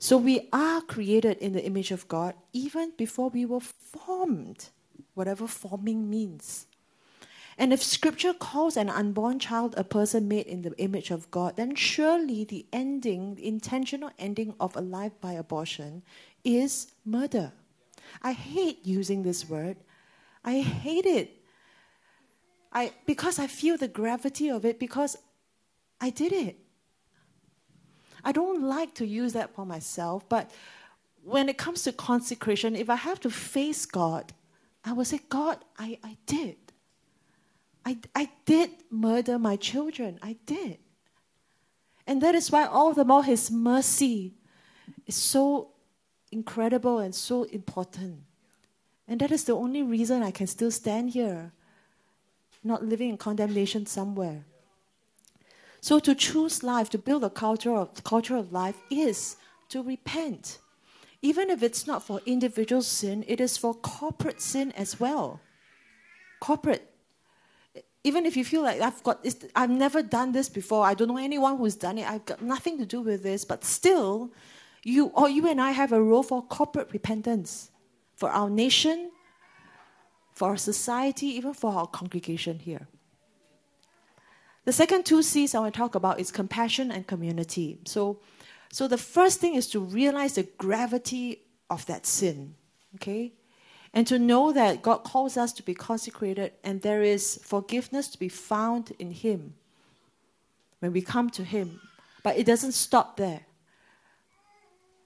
[0.00, 4.70] So we are created in the image of God even before we were formed
[5.14, 6.65] whatever forming means.
[7.58, 11.56] And if scripture calls an unborn child a person made in the image of God,
[11.56, 16.02] then surely the ending, the intentional ending of a life by abortion
[16.44, 17.52] is murder.
[18.22, 19.78] I hate using this word.
[20.44, 21.42] I hate it.
[22.72, 25.16] I, because I feel the gravity of it, because
[25.98, 26.58] I did it.
[28.22, 30.50] I don't like to use that for myself, but
[31.22, 34.32] when it comes to consecration, if I have to face God
[34.86, 36.56] I will say, God, I, I did.
[37.86, 40.18] I, I did murder my children.
[40.20, 40.78] I did.
[42.06, 44.34] And that is why all the more His mercy
[45.06, 45.70] is so
[46.30, 48.18] incredible and so important.
[49.08, 51.52] And that is the only reason I can still stand here,
[52.62, 54.44] not living in condemnation somewhere.
[55.80, 59.36] So to choose life, to build a culture of culture of life is
[59.68, 60.58] to repent
[61.22, 65.40] even if it's not for individual sin, it is for corporate sin as well.
[66.40, 66.92] Corporate.
[68.06, 69.26] Even if you feel like I've got,
[69.60, 72.78] I've never done this before, I don't know anyone who's done it, I've got nothing
[72.78, 74.30] to do with this, but still,
[74.84, 77.72] you or you and I have a role for corporate repentance
[78.14, 79.10] for our nation,
[80.32, 82.86] for our society, even for our congregation here.
[84.66, 87.78] The second two C's I want to talk about is compassion and community.
[87.86, 88.20] So
[88.72, 92.54] so the first thing is to realize the gravity of that sin,
[92.96, 93.32] okay?
[93.96, 98.18] And to know that God calls us to be consecrated and there is forgiveness to
[98.18, 99.54] be found in Him
[100.80, 101.80] when we come to Him.
[102.22, 103.46] But it doesn't stop there.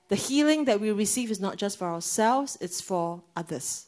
[0.09, 3.87] The healing that we receive is not just for ourselves, it's for others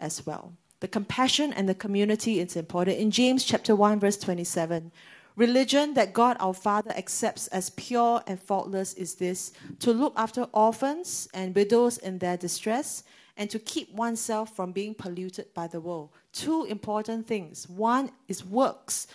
[0.00, 0.54] as well.
[0.80, 2.96] The compassion and the community is important.
[2.96, 4.92] In James chapter 1, verse 27,
[5.36, 10.44] Religion that God our Father accepts as pure and faultless is this to look after
[10.54, 13.04] orphans and widows in their distress
[13.36, 16.10] and to keep oneself from being polluted by the world.
[16.32, 17.68] Two important things.
[17.68, 19.06] One is works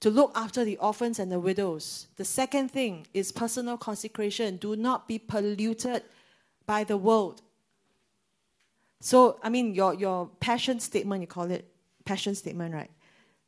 [0.00, 2.08] to look after the orphans and the widows.
[2.16, 4.56] The second thing is personal consecration.
[4.56, 6.02] Do not be polluted
[6.66, 7.40] by the world.
[9.00, 11.68] So, I mean, your, your passion statement, you call it
[12.04, 12.90] passion statement, right?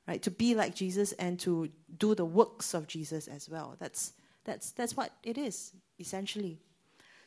[0.07, 0.23] Right?
[0.23, 1.69] To be like Jesus and to
[1.99, 3.77] do the works of Jesus as well.
[3.79, 4.13] That's,
[4.45, 6.61] that's, that's what it is, essentially.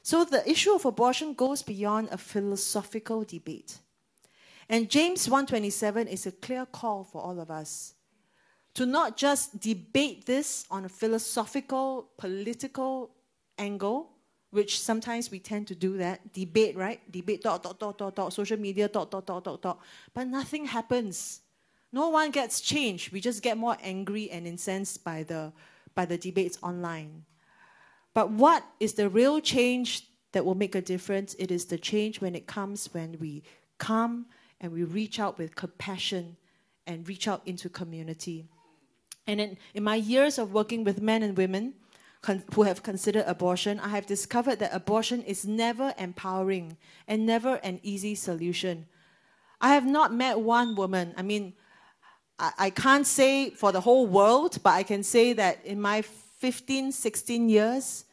[0.07, 3.79] So the issue of abortion goes beyond a philosophical debate.
[4.69, 7.93] And James 1:27 is a clear call for all of us
[8.75, 13.11] to not just debate this on a philosophical, political
[13.57, 14.13] angle,
[14.51, 16.31] which sometimes we tend to do that.
[16.31, 17.01] Debate, right?
[17.11, 19.83] Debate, talk, talk, talk, talk, talk, social media, talk, talk, talk, talk, talk.
[20.13, 21.41] But nothing happens.
[21.91, 23.11] No one gets changed.
[23.11, 25.51] We just get more angry and incensed by the,
[25.93, 27.25] by the debates online.
[28.17, 31.35] But what is the real change that will make a difference?
[31.37, 33.43] It is the change when it comes when we
[33.77, 34.25] come
[34.59, 36.35] and we reach out with compassion
[36.87, 38.47] and reach out into community.
[39.27, 41.75] And in, in my years of working with men and women
[42.23, 46.75] con- who have considered abortion, I have discovered that abortion is never empowering
[47.07, 48.87] and never an easy solution.
[49.61, 51.53] I have not met one woman, I mean,
[52.39, 56.01] I, I can't say for the whole world, but I can say that in my
[56.01, 58.05] 15, 16 years,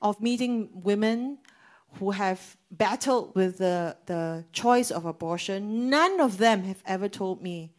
[0.00, 1.38] of meeting women
[1.98, 7.42] who have battled with the, the choice of abortion, none of them have ever told
[7.42, 7.72] me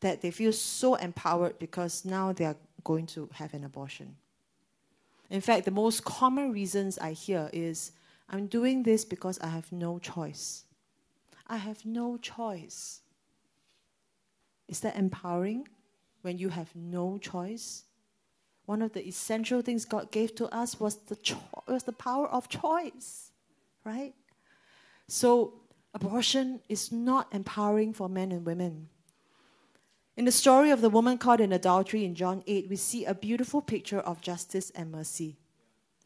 [0.00, 4.16] that they feel so empowered because now they are going to have an abortion.
[5.28, 7.92] In fact, the most common reasons I hear is
[8.28, 10.64] I'm doing this because I have no choice.
[11.46, 13.00] I have no choice.
[14.68, 15.68] Is that empowering
[16.22, 17.84] when you have no choice?
[18.70, 22.28] One of the essential things God gave to us was the, cho- was the power
[22.28, 23.32] of choice,
[23.84, 24.14] right?
[25.08, 25.54] So,
[25.92, 28.88] abortion is not empowering for men and women.
[30.16, 33.12] In the story of the woman caught in adultery in John 8, we see a
[33.12, 35.36] beautiful picture of justice and mercy.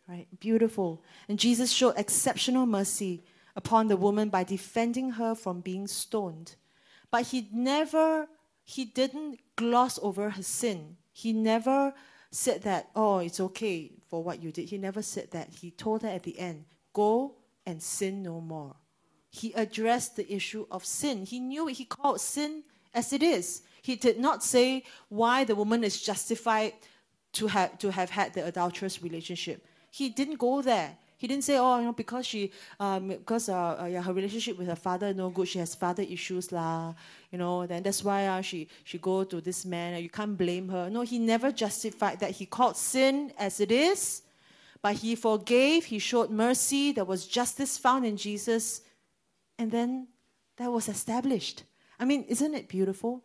[0.09, 0.27] Right?
[0.41, 1.03] Beautiful.
[1.29, 6.55] And Jesus showed exceptional mercy upon the woman by defending her from being stoned.
[7.11, 8.27] But he never,
[8.65, 10.97] he didn't gloss over her sin.
[11.12, 11.93] He never
[12.35, 14.68] said that, oh, it's okay for what you did.
[14.68, 15.51] He never said that.
[15.61, 18.74] He told her at the end, go and sin no more.
[19.30, 21.24] He addressed the issue of sin.
[21.24, 21.74] He knew it.
[21.74, 23.62] He called sin as it is.
[23.82, 26.72] He did not say why the woman is justified
[27.32, 29.66] to have, to have had the adulterous relationship.
[29.91, 30.97] He didn't go there.
[31.25, 34.59] He didn't say, oh, you know, because she, um, because uh, uh, yeah, her relationship
[34.59, 35.49] with her father no good.
[35.49, 36.93] She has father issues lah.
[37.33, 40.03] You know, then that's why uh, she she go to this man.
[40.03, 40.91] You can't blame her.
[40.91, 42.33] No, he never justified that.
[42.33, 44.20] He called sin as it is,
[44.83, 45.87] but he forgave.
[45.87, 46.93] He showed mercy.
[46.93, 48.83] There was justice found in Jesus,
[49.59, 50.09] and then
[50.59, 51.62] that was established.
[51.99, 53.25] I mean, isn't it beautiful?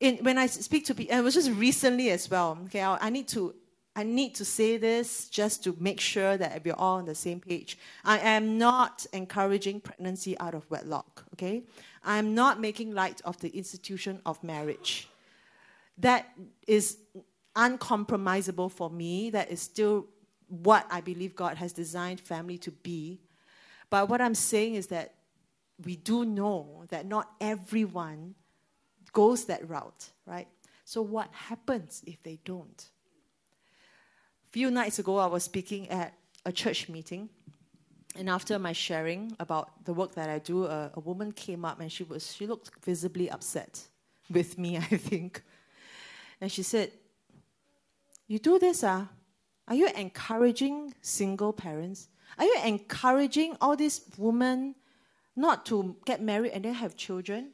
[0.00, 2.58] In, when I speak to people, it was just recently as well.
[2.64, 3.54] Okay, I, I need to
[3.96, 7.40] I need to say this just to make sure that we're all on the same
[7.40, 7.76] page.
[8.04, 11.64] I am not encouraging pregnancy out of wedlock, okay?
[12.04, 15.08] I'm not making light of the institution of marriage.
[15.98, 16.28] That
[16.66, 16.98] is
[17.56, 19.30] uncompromisable for me.
[19.30, 20.06] That is still
[20.46, 23.20] what I believe God has designed family to be.
[23.90, 25.14] But what I'm saying is that
[25.84, 28.34] we do know that not everyone
[29.12, 30.48] goes that route, right?
[30.84, 32.90] So, what happens if they don't?
[34.50, 36.12] Few nights ago, I was speaking at
[36.44, 37.28] a church meeting.
[38.16, 41.80] And after my sharing about the work that I do, a, a woman came up
[41.80, 43.86] and she, was, she looked visibly upset
[44.28, 45.42] with me, I think.
[46.40, 46.90] And she said,
[48.26, 49.08] You do this, ah?
[49.68, 52.08] Are you encouraging single parents?
[52.36, 54.74] Are you encouraging all these women
[55.36, 57.52] not to get married and then have children?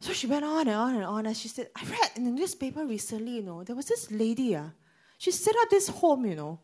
[0.00, 1.26] So she went on and on and on.
[1.26, 4.56] And she said, I read in the newspaper recently, you know, there was this lady,
[4.56, 4.68] uh,
[5.18, 6.58] she set up this home, you know.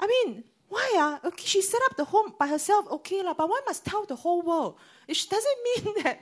[0.00, 1.18] I mean, why?
[1.22, 1.28] Uh?
[1.28, 4.16] Okay, she set up the home by herself, okay, la, but why must tell the
[4.16, 4.76] whole world?
[5.06, 6.20] It doesn't mean that,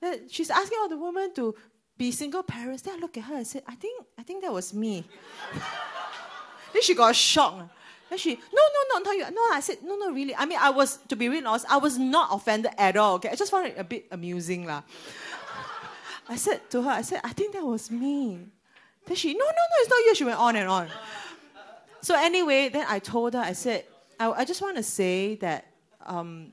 [0.00, 1.54] that she's asking all the women to
[1.96, 2.82] be single parents.
[2.82, 5.04] Then I look at her and said, I think, I think that was me.
[6.72, 7.70] then she got shocked.
[8.10, 9.42] Then she, no, no, no, no, you, no.
[9.52, 10.34] I said, no, no, really.
[10.36, 13.14] I mean, I was, to be really honest, I was not offended at all.
[13.14, 14.82] Okay, I just found it a bit amusing, lah.
[16.28, 18.46] I said to her, I said, I think that was me.
[19.06, 20.14] Then she, no, no, no, it's not you.
[20.14, 20.88] She went on and on.
[22.00, 23.84] So anyway, then I told her, I said,
[24.20, 25.66] I, I just want to say that
[26.04, 26.52] um,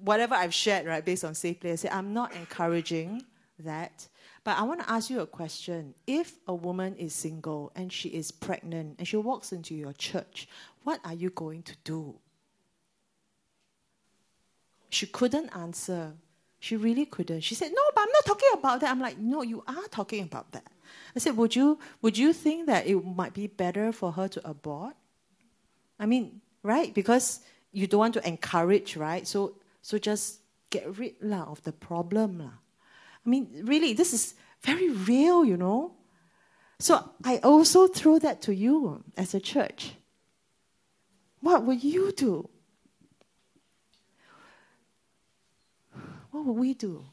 [0.00, 3.22] whatever I've shared, right, based on Safe Place, I said, I'm not encouraging
[3.60, 4.08] that.
[4.44, 5.94] But I want to ask you a question.
[6.06, 10.48] If a woman is single and she is pregnant and she walks into your church,
[10.82, 12.16] what are you going to do?
[14.90, 16.14] She couldn't answer.
[16.58, 17.40] She really couldn't.
[17.42, 18.90] She said, No, but I'm not talking about that.
[18.90, 20.66] I'm like, No, you are talking about that.
[21.14, 24.48] I said, Would you would you think that it might be better for her to
[24.48, 24.94] abort?
[25.98, 26.92] I mean, right?
[26.92, 27.40] Because
[27.72, 29.26] you don't want to encourage, right?
[29.26, 30.40] So so just
[30.70, 32.38] get rid la, of the problem.
[32.38, 32.50] La.
[33.24, 35.94] I mean, really, this is very real, you know.
[36.78, 39.94] So I also throw that to you as a church.
[41.40, 42.48] What would you do?
[46.32, 47.04] what would we do?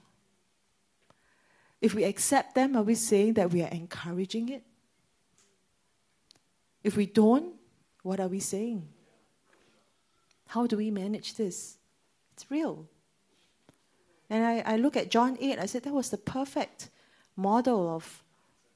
[1.81, 4.63] If we accept them, are we saying that we are encouraging it?
[6.83, 7.53] If we don't,
[8.03, 8.87] what are we saying?
[10.47, 11.77] How do we manage this?
[12.33, 12.87] It's real.
[14.29, 16.89] And I, I look at John 8, I said that was the perfect
[17.35, 18.23] model of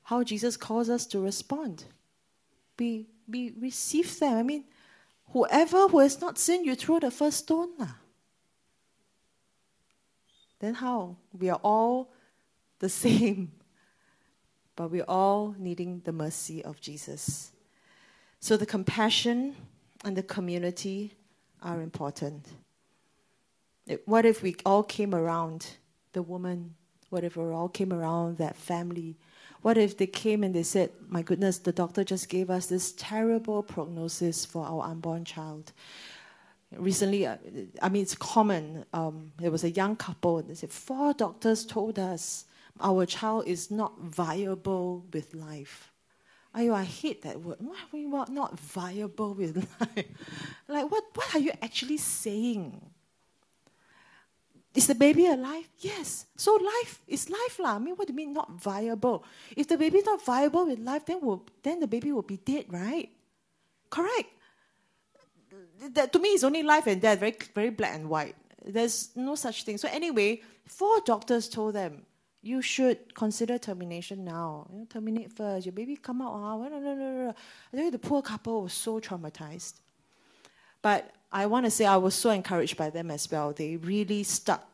[0.03, 1.85] how Jesus calls us to respond.
[2.79, 4.37] We, we receive them.
[4.37, 4.65] I mean,
[5.31, 7.69] whoever who has not sinned, you throw the first stone.
[7.77, 7.95] Lah
[10.63, 11.17] then how?
[11.37, 12.12] We are all
[12.83, 13.49] the same,
[14.75, 17.53] but we're all needing the mercy of Jesus.
[18.41, 19.55] So the compassion
[20.03, 21.13] and the community
[21.61, 22.45] are important.
[24.03, 25.65] What if we all came around
[26.11, 26.75] the woman?
[27.09, 29.15] What if we all came around that family?
[29.61, 32.91] What if they came and they said, My goodness, the doctor just gave us this
[32.97, 35.71] terrible prognosis for our unborn child?
[36.77, 37.37] recently, uh,
[37.81, 38.83] I mean, it's common.
[38.93, 42.45] Um, there was a young couple, and they said, Four doctors told us
[42.79, 45.91] our child is not viable with life.
[46.53, 47.57] I, I hate that word.
[47.59, 50.05] Why are we not viable with life?
[50.67, 52.79] like, what, what are you actually saying?
[54.75, 55.69] Is the baby alive?
[55.79, 56.25] Yes.
[56.35, 57.75] So life is life lah.
[57.75, 59.23] I mean, what do you mean not viable?
[59.55, 62.37] If the baby is not viable with life, then will then the baby will be
[62.37, 63.09] dead, right?
[63.89, 64.29] Correct
[65.93, 68.35] that to me is only life and death, very very black and white.
[68.65, 69.77] There's no such thing.
[69.77, 72.03] So anyway, four doctors told them
[72.43, 74.67] you should consider termination now.
[74.71, 75.65] You know, terminate first.
[75.65, 76.33] Your baby come out.
[76.33, 77.29] Ah, no, no, no.
[77.71, 79.75] I tell you, the poor couple was so traumatized.
[80.81, 83.53] But I want to say I was so encouraged by them as well.
[83.53, 84.67] They really stuck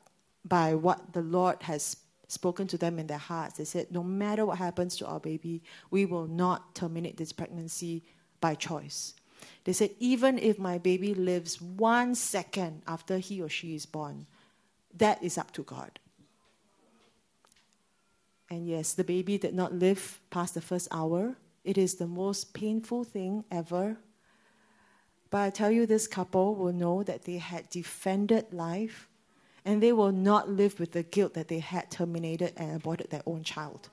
[0.43, 1.97] by what the Lord has
[2.27, 3.57] spoken to them in their hearts.
[3.57, 5.61] They said, no matter what happens to our baby,
[5.91, 8.03] we will not terminate this pregnancy
[8.41, 9.13] by choice.
[9.63, 14.25] They said, even if my baby lives one second after he or she is born,
[14.97, 15.99] that is up to God.
[18.49, 21.35] And yes, the baby did not live past the first hour.
[21.63, 23.97] It is the most painful thing ever.
[25.29, 29.07] But I tell you, this couple will know that they had defended life
[29.63, 33.21] and they will not live with the guilt that they had terminated and aborted their
[33.27, 33.89] own child.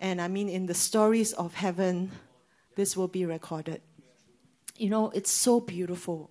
[0.00, 2.12] And I mean, in the stories of heaven,
[2.76, 3.82] this will be recorded.
[4.76, 6.30] You know, it's so beautiful.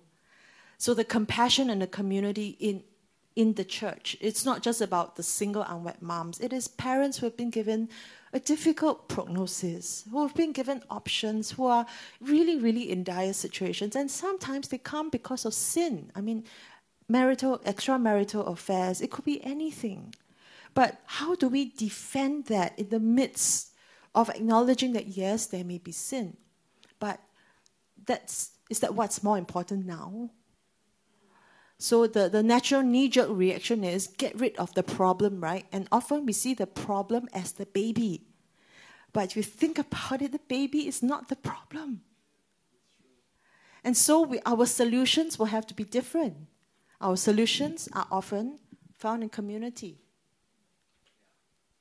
[0.78, 2.82] So the compassion and the community in
[3.36, 4.16] in the church.
[4.20, 6.40] It's not just about the single unwed moms.
[6.40, 7.90] It is parents who have been given
[8.32, 11.86] a difficult prognosis, who have been given options, who are
[12.20, 13.94] really, really in dire situations.
[13.94, 16.10] And sometimes they come because of sin.
[16.16, 16.44] I mean,
[17.08, 20.14] marital, extramarital affairs, it could be anything.
[20.74, 23.72] But how do we defend that in the midst
[24.14, 26.36] of acknowledging that, yes, there may be sin,
[26.98, 27.20] but
[28.06, 30.30] that's, is that what's more important now?
[31.78, 35.66] So the, the natural knee-jerk reaction is get rid of the problem, right?
[35.72, 38.22] And often we see the problem as the baby.
[39.12, 42.02] But if you think about it, the baby is not the problem.
[43.84, 46.36] And so we, our solutions will have to be different.
[47.00, 48.58] Our solutions are often
[48.98, 49.98] found in community.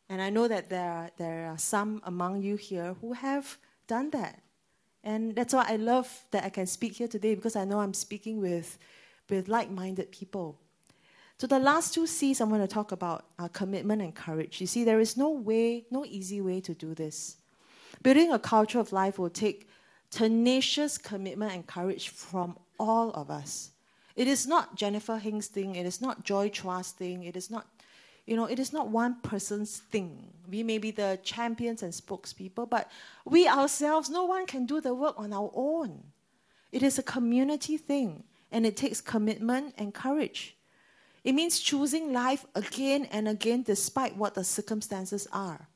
[0.09, 4.11] And I know that there are, there are some among you here who have done
[4.11, 4.41] that.
[5.03, 7.93] And that's why I love that I can speak here today because I know I'm
[7.93, 8.77] speaking with,
[9.29, 10.59] with like minded people.
[11.37, 14.61] So, the last two C's I'm going to talk about are commitment and courage.
[14.61, 17.37] You see, there is no way, no easy way to do this.
[18.01, 19.67] Building a culture of life will take
[20.11, 23.71] tenacious commitment and courage from all of us.
[24.15, 27.67] It is not Jennifer Heng's thing, it is not Joy Chua's thing, it is not
[28.25, 30.33] you know, it is not one person's thing.
[30.49, 32.89] We may be the champions and spokespeople, but
[33.23, 36.03] we ourselves, no one can do the work on our own.
[36.71, 40.55] It is a community thing, and it takes commitment and courage.
[41.23, 45.67] It means choosing life again and again despite what the circumstances are.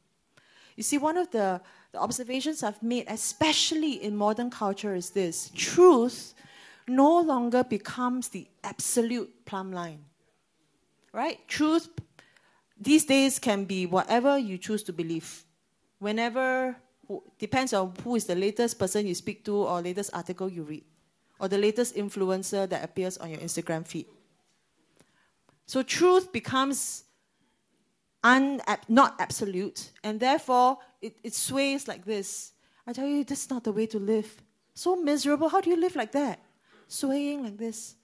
[0.76, 1.60] You see, one of the,
[1.92, 6.36] the observations I've made, especially in modern culture, is this truth
[6.88, 10.06] no longer becomes the absolute plumb line.
[11.12, 11.46] Right?
[11.48, 11.90] Truth
[12.80, 15.44] these days can be whatever you choose to believe.
[15.98, 16.78] Whenever,
[17.38, 20.84] depends on who is the latest person you speak to or latest article you read
[21.40, 24.06] or the latest influencer that appears on your Instagram feed.
[25.66, 27.04] So truth becomes
[28.24, 32.54] un- not absolute, and therefore it, it sways like this.
[32.86, 34.42] I tell you, this is not the way to live.
[34.74, 35.50] So miserable.
[35.50, 36.40] How do you live like that?
[36.88, 37.96] Swaying like this.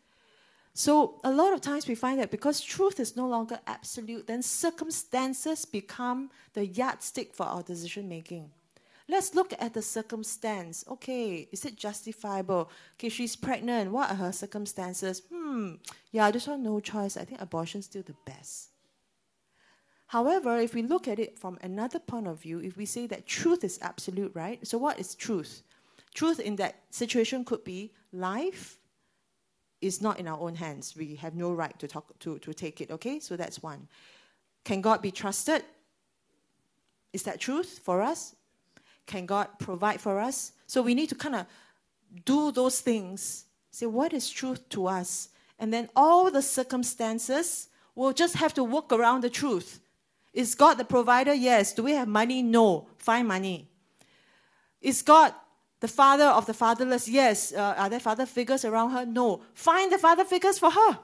[0.74, 4.42] So a lot of times we find that because truth is no longer absolute, then
[4.42, 8.52] circumstances become the yardstick for our decision making.
[9.08, 10.84] Let's look at the circumstance.
[10.90, 12.70] Okay, is it justifiable?
[12.96, 13.92] Okay, she's pregnant.
[13.92, 15.22] What are her circumstances?
[15.32, 15.76] Hmm,
[16.12, 17.16] yeah, this one no choice.
[17.16, 18.70] I think abortion's still the best.
[20.08, 23.28] However, if we look at it from another point of view, if we say that
[23.28, 24.66] truth is absolute, right?
[24.66, 25.64] So what is truth?
[26.14, 28.80] Truth in that situation could be life,
[29.82, 30.96] is not in our own hands.
[30.96, 33.20] We have no right to, talk, to, to take it, okay?
[33.20, 33.88] So that's one.
[34.64, 35.64] Can God be trusted?
[37.14, 38.36] Is that truth for us?
[39.06, 40.54] Can God provide for us?
[40.68, 41.46] So we need to kind of
[42.26, 43.46] do those things.
[43.72, 45.30] Say, what is truth to us?
[45.60, 49.80] And then all the circumstances will just have to work around the truth.
[50.34, 51.34] Is God the provider?
[51.34, 51.74] Yes.
[51.74, 52.42] Do we have money?
[52.42, 52.88] No.
[52.98, 53.70] Find money.
[54.82, 55.34] Is God
[55.80, 57.54] the father of the fatherless, yes.
[57.54, 59.06] Uh, are there father figures around her?
[59.06, 59.42] No.
[59.54, 61.00] Find the father figures for her.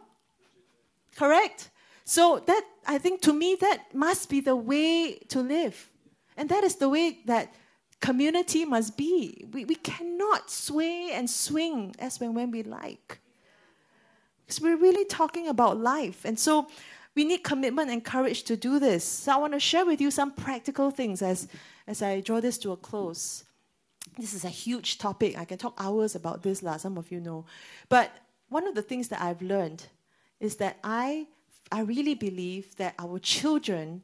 [1.15, 1.69] Correct?
[2.03, 5.89] So that I think to me that must be the way to live.
[6.35, 7.53] And that is the way that
[8.01, 9.45] community must be.
[9.53, 13.19] We, we cannot sway and swing as when, when we like.
[14.45, 16.25] Because we're really talking about life.
[16.25, 16.67] And so
[17.15, 19.05] we need commitment and courage to do this.
[19.05, 21.47] So I want to share with you some practical things as,
[21.87, 23.45] as I draw this to a close.
[24.17, 25.37] This is a huge topic.
[25.37, 26.77] I can talk hours about this, lah.
[26.77, 27.45] Some of you know.
[27.87, 28.11] But
[28.49, 29.85] one of the things that I've learned
[30.39, 31.27] is that I,
[31.71, 34.01] I really believe that our children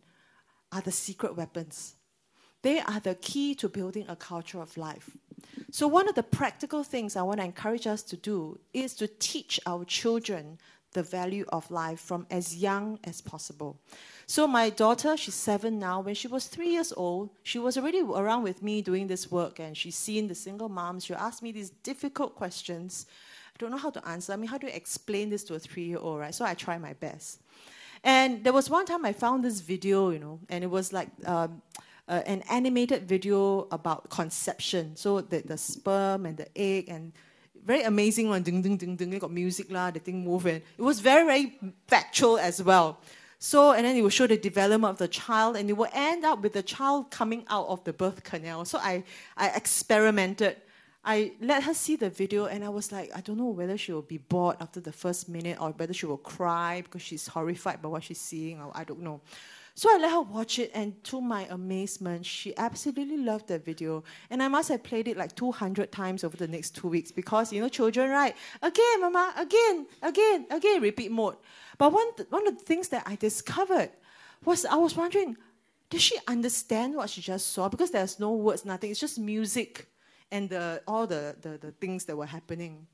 [0.72, 1.97] are the secret weapons.
[2.62, 5.18] They are the key to building a culture of life.
[5.72, 9.08] So, one of the practical things I want to encourage us to do is to
[9.08, 10.58] teach our children
[10.94, 13.80] the value of life from as young as possible.
[14.26, 16.02] So my daughter, she's seven now.
[16.02, 19.60] When she was three years old, she was already around with me doing this work,
[19.60, 21.06] and she's seen the single moms.
[21.06, 23.06] She asked me these difficult questions.
[23.54, 24.34] I don't know how to answer.
[24.34, 26.34] I mean, how do you explain this to a three-year-old, right?
[26.34, 27.42] So I try my best.
[28.04, 31.10] And there was one time I found this video, you know, and it was like
[31.26, 31.62] um,
[32.08, 34.96] uh, an animated video about conception.
[34.96, 37.12] So the, the sperm and the egg and
[37.66, 38.44] very amazing one.
[38.44, 39.14] Ding ding ding ding.
[39.14, 39.92] It got music lah.
[39.92, 40.62] The thing moving.
[40.78, 42.98] It was very very factual as well.
[43.40, 46.26] So, and then it will show the development of the child, and it will end
[46.26, 48.66] up with the child coming out of the birth canal.
[48.66, 49.04] So I,
[49.36, 50.58] I experimented.
[51.06, 53.94] I let her see the video, and I was like, I don't know whether she
[53.94, 57.82] will be bored after the first minute or whether she will cry because she's horrified
[57.82, 59.22] by what she's seeing, or I don't know.
[59.78, 64.04] So I let her watch it, and to my amazement, she absolutely loved the video.
[64.32, 67.54] And I must have played it like 200 times over the next two weeks because,
[67.54, 68.36] you know, children, right?
[68.64, 71.36] Again, mama, again, again, again, repeat mode.
[71.78, 73.92] But one, one of the things that I discovered
[74.44, 75.38] was I was wondering,
[75.92, 77.70] did she understand what she just saw?
[77.70, 78.90] Because there's no words, nothing.
[78.90, 79.86] It's just music
[80.32, 82.88] and the, all the, the, the things that were happening.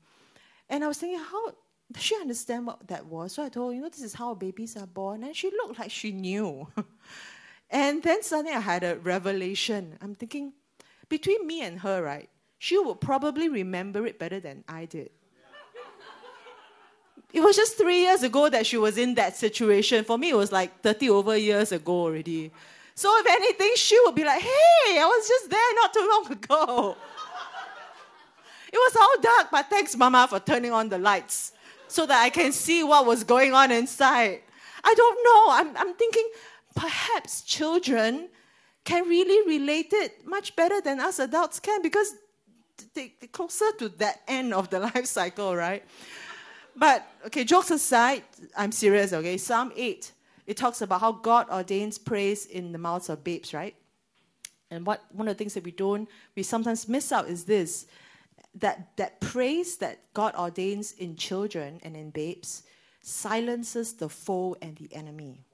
[0.68, 1.54] And I was thinking, how
[2.02, 3.32] she understand what that was?
[3.32, 5.22] So I told her, you know, this is how babies are born.
[5.22, 6.66] And she looked like she knew.
[7.70, 9.96] and then suddenly I had a revelation.
[10.00, 10.52] I'm thinking,
[11.08, 12.28] between me and her, right,
[12.58, 15.10] she would probably remember it better than I did.
[17.32, 20.04] It was just three years ago that she was in that situation.
[20.04, 22.52] For me, it was like 30 over years ago already.
[22.94, 26.32] So, if anything, she would be like, hey, I was just there not too long
[26.32, 26.96] ago.
[28.72, 31.53] it was all dark, but thanks, Mama, for turning on the lights
[31.88, 34.40] so that I can see what was going on inside.
[34.82, 35.46] I don't know.
[35.50, 36.28] I'm, I'm thinking
[36.74, 38.28] perhaps children
[38.84, 42.14] can really relate it much better than us adults can because
[42.94, 45.84] they, are closer to that end of the life cycle, right?
[46.76, 48.24] But, okay, jokes aside,
[48.56, 49.36] I'm serious, okay?
[49.36, 50.12] Psalm 8,
[50.46, 53.76] it talks about how God ordains praise in the mouths of babes, right?
[54.70, 57.86] And what one of the things that we don't, we sometimes miss out is this
[58.56, 62.62] that, that praise that God ordains in children and in babes
[63.00, 65.44] silences the foe and the enemy.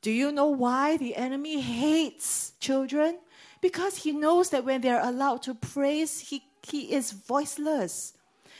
[0.00, 3.18] Do you know why the enemy hates children?
[3.60, 8.14] Because he knows that when they're allowed to praise, he, he is voiceless.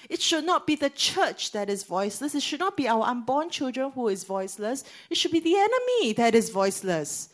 [0.09, 2.35] It should not be the church that is voiceless.
[2.35, 4.85] It should not be our unborn children who is voiceless.
[5.11, 7.29] It should be the enemy that is voiceless.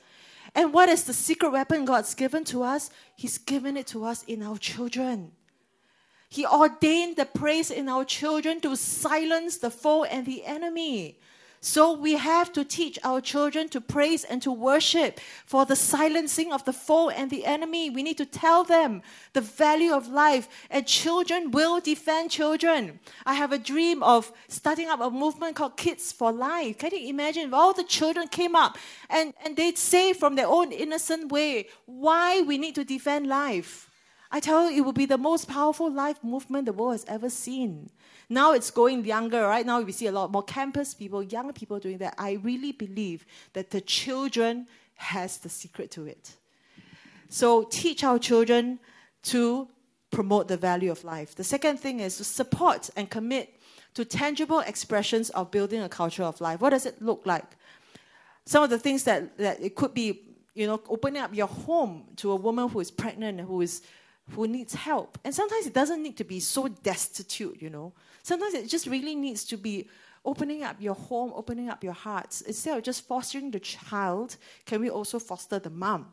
[0.55, 2.90] And what is the secret weapon God's given to us?
[3.16, 5.32] He's given it to us in our children.
[6.28, 11.18] He ordained the praise in our children to silence the foe and the enemy.
[11.65, 16.53] So we have to teach our children to praise and to worship for the silencing
[16.53, 17.89] of the foe and the enemy.
[17.89, 19.01] We need to tell them
[19.33, 23.01] the value of life, and children will defend children.
[23.25, 26.77] I have a dream of starting up a movement called Kids for Life.
[26.77, 28.77] Can you imagine if all the children came up
[29.09, 33.89] and, and they'd say from their own innocent way why we need to defend life?
[34.31, 37.31] I tell you, it will be the most powerful life movement the world has ever
[37.31, 37.89] seen.
[38.29, 39.43] Now it's going younger.
[39.43, 42.14] Right now, we see a lot more campus people, young people doing that.
[42.18, 44.66] I really believe that the children
[44.97, 46.37] has the secret to it.
[47.29, 48.79] So teach our children
[49.25, 49.68] to
[50.11, 51.35] promote the value of life.
[51.35, 53.61] The second thing is to support and commit
[53.95, 56.61] to tangible expressions of building a culture of life.
[56.61, 57.45] What does it look like?
[58.47, 60.20] Some of the things that, that it could be,
[60.55, 63.83] you know, opening up your home to a woman who is pregnant, who is
[64.33, 65.18] who needs help.
[65.25, 67.93] And sometimes it doesn't need to be so destitute, you know.
[68.25, 69.87] Sometimes it just really needs to be
[70.25, 72.41] opening up your home, opening up your hearts.
[72.41, 76.07] Instead of just fostering the child, can we also foster the mom?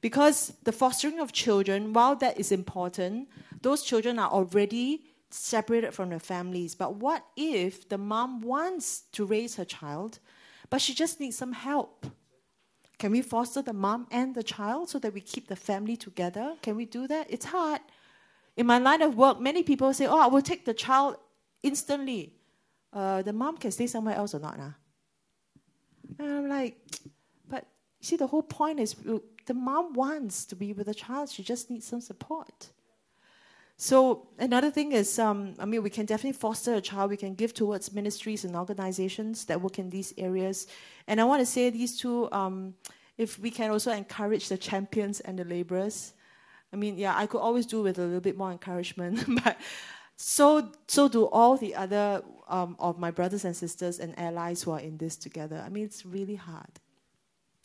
[0.00, 3.28] Because the fostering of children, while that is important,
[3.60, 6.74] those children are already separated from their families.
[6.74, 10.18] But what if the mom wants to raise her child,
[10.70, 12.06] but she just needs some help?
[12.98, 16.54] Can we foster the mom and the child so that we keep the family together?
[16.62, 17.26] Can we do that?
[17.28, 17.82] It's hard.
[18.56, 21.16] In my line of work, many people say, Oh, I will take the child
[21.62, 22.34] instantly.
[22.92, 24.58] Uh, the mom can stay somewhere else or not?
[24.58, 24.72] Nah?
[26.18, 26.78] And I'm like,
[27.48, 27.66] But
[28.00, 28.94] see, the whole point is
[29.46, 32.70] the mom wants to be with the child, she just needs some support.
[33.76, 37.10] So another thing is, um, I mean, we can definitely foster a child.
[37.10, 40.68] We can give towards ministries and organizations that work in these areas.
[41.08, 42.74] And I want to say these two, um,
[43.18, 46.12] if we can also encourage the champions and the laborers.
[46.72, 49.58] I mean, yeah, I could always do with a little bit more encouragement, but
[50.16, 54.70] so so do all the other um, of my brothers and sisters and allies who
[54.70, 55.62] are in this together.
[55.64, 56.80] I mean, it's really hard.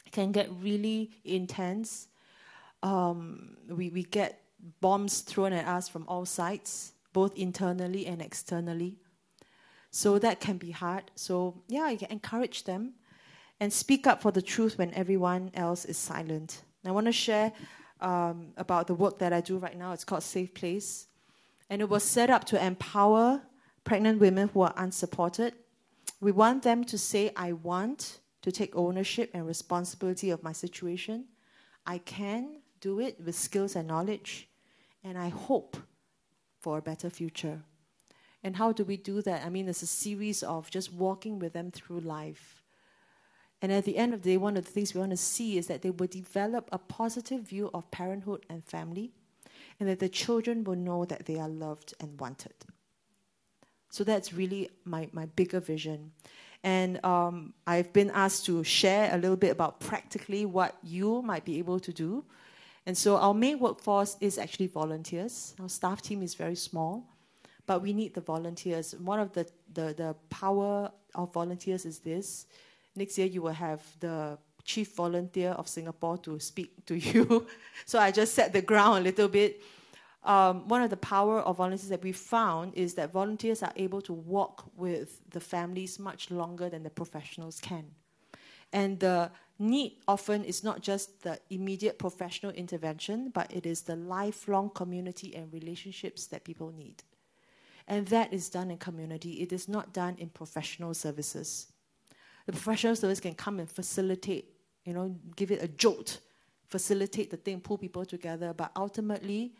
[0.05, 2.07] It can get really intense.
[2.83, 4.41] Um, we we get
[4.81, 8.97] bombs thrown at us from all sides, both internally and externally.
[9.91, 11.05] So that can be hard.
[11.15, 12.93] So, yeah, you can encourage them
[13.59, 16.61] and speak up for the truth when everyone else is silent.
[16.85, 17.51] I want to share
[18.01, 19.91] um, about the work that I do right now.
[19.93, 21.07] It's called Safe Place.
[21.69, 23.41] And it was set up to empower
[23.83, 25.53] pregnant women who are unsupported.
[26.21, 31.25] We want them to say, I want to take ownership and responsibility of my situation.
[31.85, 34.47] I can do it with skills and knowledge
[35.03, 35.77] and I hope
[36.59, 37.61] for a better future.
[38.43, 39.45] And how do we do that?
[39.45, 42.56] I mean, it's a series of just walking with them through life.
[43.61, 45.57] And at the end of the day, one of the things we want to see
[45.57, 49.11] is that they will develop a positive view of parenthood and family,
[49.79, 52.53] and that the children will know that they are loved and wanted.
[53.89, 56.11] So that's really my, my bigger vision.
[56.63, 61.45] And um, I've been asked to share a little bit about practically what you might
[61.45, 62.25] be able to do
[62.87, 65.53] and so our main workforce is actually volunteers.
[65.59, 67.05] Our staff team is very small,
[67.65, 68.95] but we need the volunteers.
[68.95, 72.45] One of the, the, the power of volunteers is this.
[72.97, 77.45] Next year you will have the chief volunteer of Singapore to speak to you.
[77.85, 79.61] so I just set the ground a little bit.
[80.23, 84.01] Um, one of the power of volunteers that we found is that volunteers are able
[84.01, 87.85] to walk with the families much longer than the professionals can.
[88.73, 89.29] And the
[89.59, 95.35] need often is not just the immediate professional intervention, but it is the lifelong community
[95.35, 97.03] and relationships that people need.
[97.87, 101.67] And that is done in community, it is not done in professional services.
[102.47, 104.45] The professional service can come and facilitate,
[104.85, 106.19] you know, give it a jolt,
[106.65, 109.53] facilitate the thing, pull people together, but ultimately,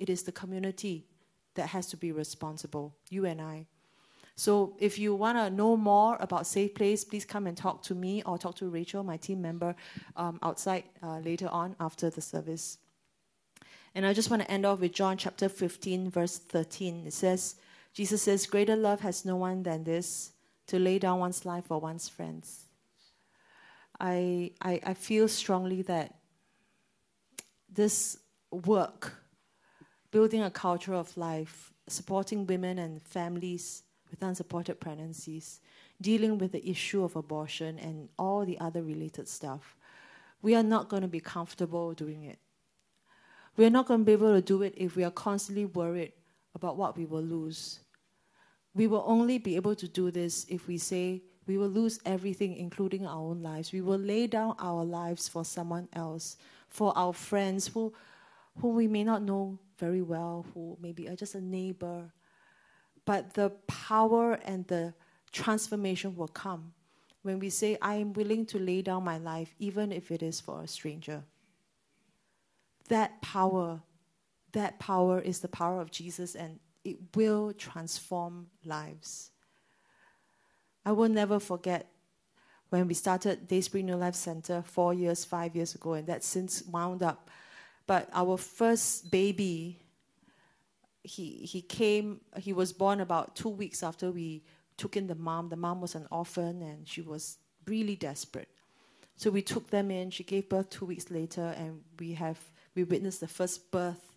[0.00, 1.06] it is the community
[1.54, 3.66] that has to be responsible, you and I.
[4.34, 7.94] So if you want to know more about Safe Place, please come and talk to
[7.94, 9.76] me or talk to Rachel, my team member,
[10.16, 12.78] um, outside uh, later on after the service.
[13.94, 17.06] And I just want to end off with John chapter 15, verse 13.
[17.06, 17.56] It says,
[17.92, 20.31] Jesus says, Greater love has no one than this,
[20.66, 22.66] to lay down one's life for one's friends.
[24.00, 26.14] I, I, I feel strongly that
[27.72, 28.18] this
[28.50, 29.14] work,
[30.10, 33.82] building a culture of life, supporting women and families,
[34.12, 35.60] with unsupported pregnancies,
[36.00, 39.74] dealing with the issue of abortion and all the other related stuff.
[40.42, 42.38] We are not going to be comfortable doing it.
[43.56, 46.12] We are not going to be able to do it if we are constantly worried
[46.54, 47.80] about what we will lose.
[48.74, 52.56] We will only be able to do this if we say we will lose everything,
[52.56, 53.72] including our own lives.
[53.72, 56.36] We will lay down our lives for someone else,
[56.68, 57.92] for our friends who,
[58.60, 62.12] who we may not know very well, who maybe are just a neighbor,
[63.04, 64.94] but the power and the
[65.32, 66.72] transformation will come
[67.22, 70.40] when we say, I am willing to lay down my life, even if it is
[70.40, 71.24] for a stranger.
[72.88, 73.80] That power,
[74.52, 79.30] that power is the power of Jesus, and it will transform lives.
[80.84, 81.88] I will never forget
[82.70, 86.62] when we started Dayspring New Life Center four years, five years ago, and that since
[86.62, 87.30] wound up.
[87.86, 89.78] But our first baby,
[91.02, 94.42] he, he came, he was born about two weeks after we
[94.76, 95.50] took in the mom.
[95.50, 98.48] The mom was an orphan and she was really desperate.
[99.16, 100.10] So we took them in.
[100.10, 102.40] She gave birth two weeks later, and we have
[102.74, 104.16] we witnessed the first birth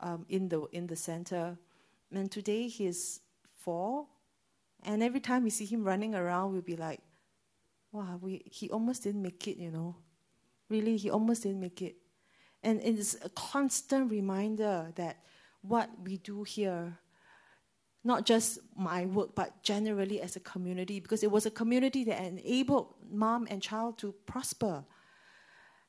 [0.00, 1.56] um, in the in the center.
[2.12, 3.20] And today he's
[3.56, 4.06] four,
[4.82, 7.00] and every time we see him running around, we'll be like,
[7.92, 9.96] "Wow, we he almost didn't make it," you know.
[10.68, 11.96] Really, he almost didn't make it.
[12.62, 15.18] And it's a constant reminder that
[15.62, 16.98] what we do here
[18.04, 22.22] not just my work, but generally as a community, because it was a community that
[22.22, 24.84] enabled mom and child to prosper.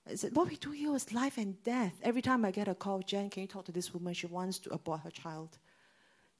[0.09, 1.93] I said, what we do here is life and death.
[2.01, 4.13] Every time I get a call, Jen, can you talk to this woman?
[4.13, 5.57] She wants to abort her child.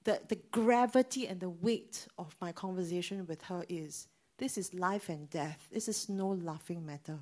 [0.05, 5.09] The, the gravity and the weight of my conversation with her is this is life
[5.09, 5.67] and death.
[5.71, 7.19] This is no laughing matter.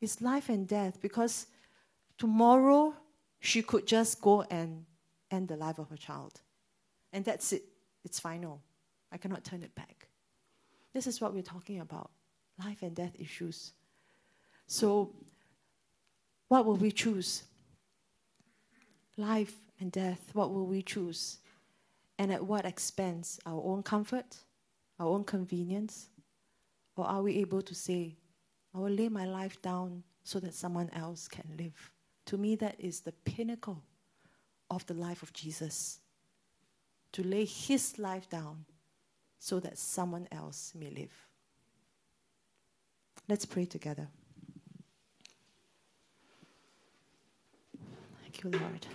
[0.00, 1.46] It's life and death because
[2.18, 2.94] tomorrow
[3.40, 4.84] she could just go and
[5.30, 6.40] end the life of her child.
[7.12, 7.62] And that's it.
[8.04, 8.60] It's final.
[9.10, 10.08] I cannot turn it back.
[10.92, 12.10] This is what we're talking about
[12.62, 13.72] life and death issues.
[14.66, 15.14] So,
[16.48, 17.44] what will we choose?
[19.16, 21.38] Life and death, what will we choose?
[22.22, 23.40] And at what expense?
[23.44, 24.36] Our own comfort?
[25.00, 26.08] Our own convenience?
[26.94, 28.16] Or are we able to say,
[28.72, 31.90] I will lay my life down so that someone else can live?
[32.26, 33.82] To me, that is the pinnacle
[34.70, 35.98] of the life of Jesus
[37.10, 38.66] to lay his life down
[39.40, 41.26] so that someone else may live.
[43.28, 44.06] Let's pray together.
[48.22, 48.86] Thank you, Lord.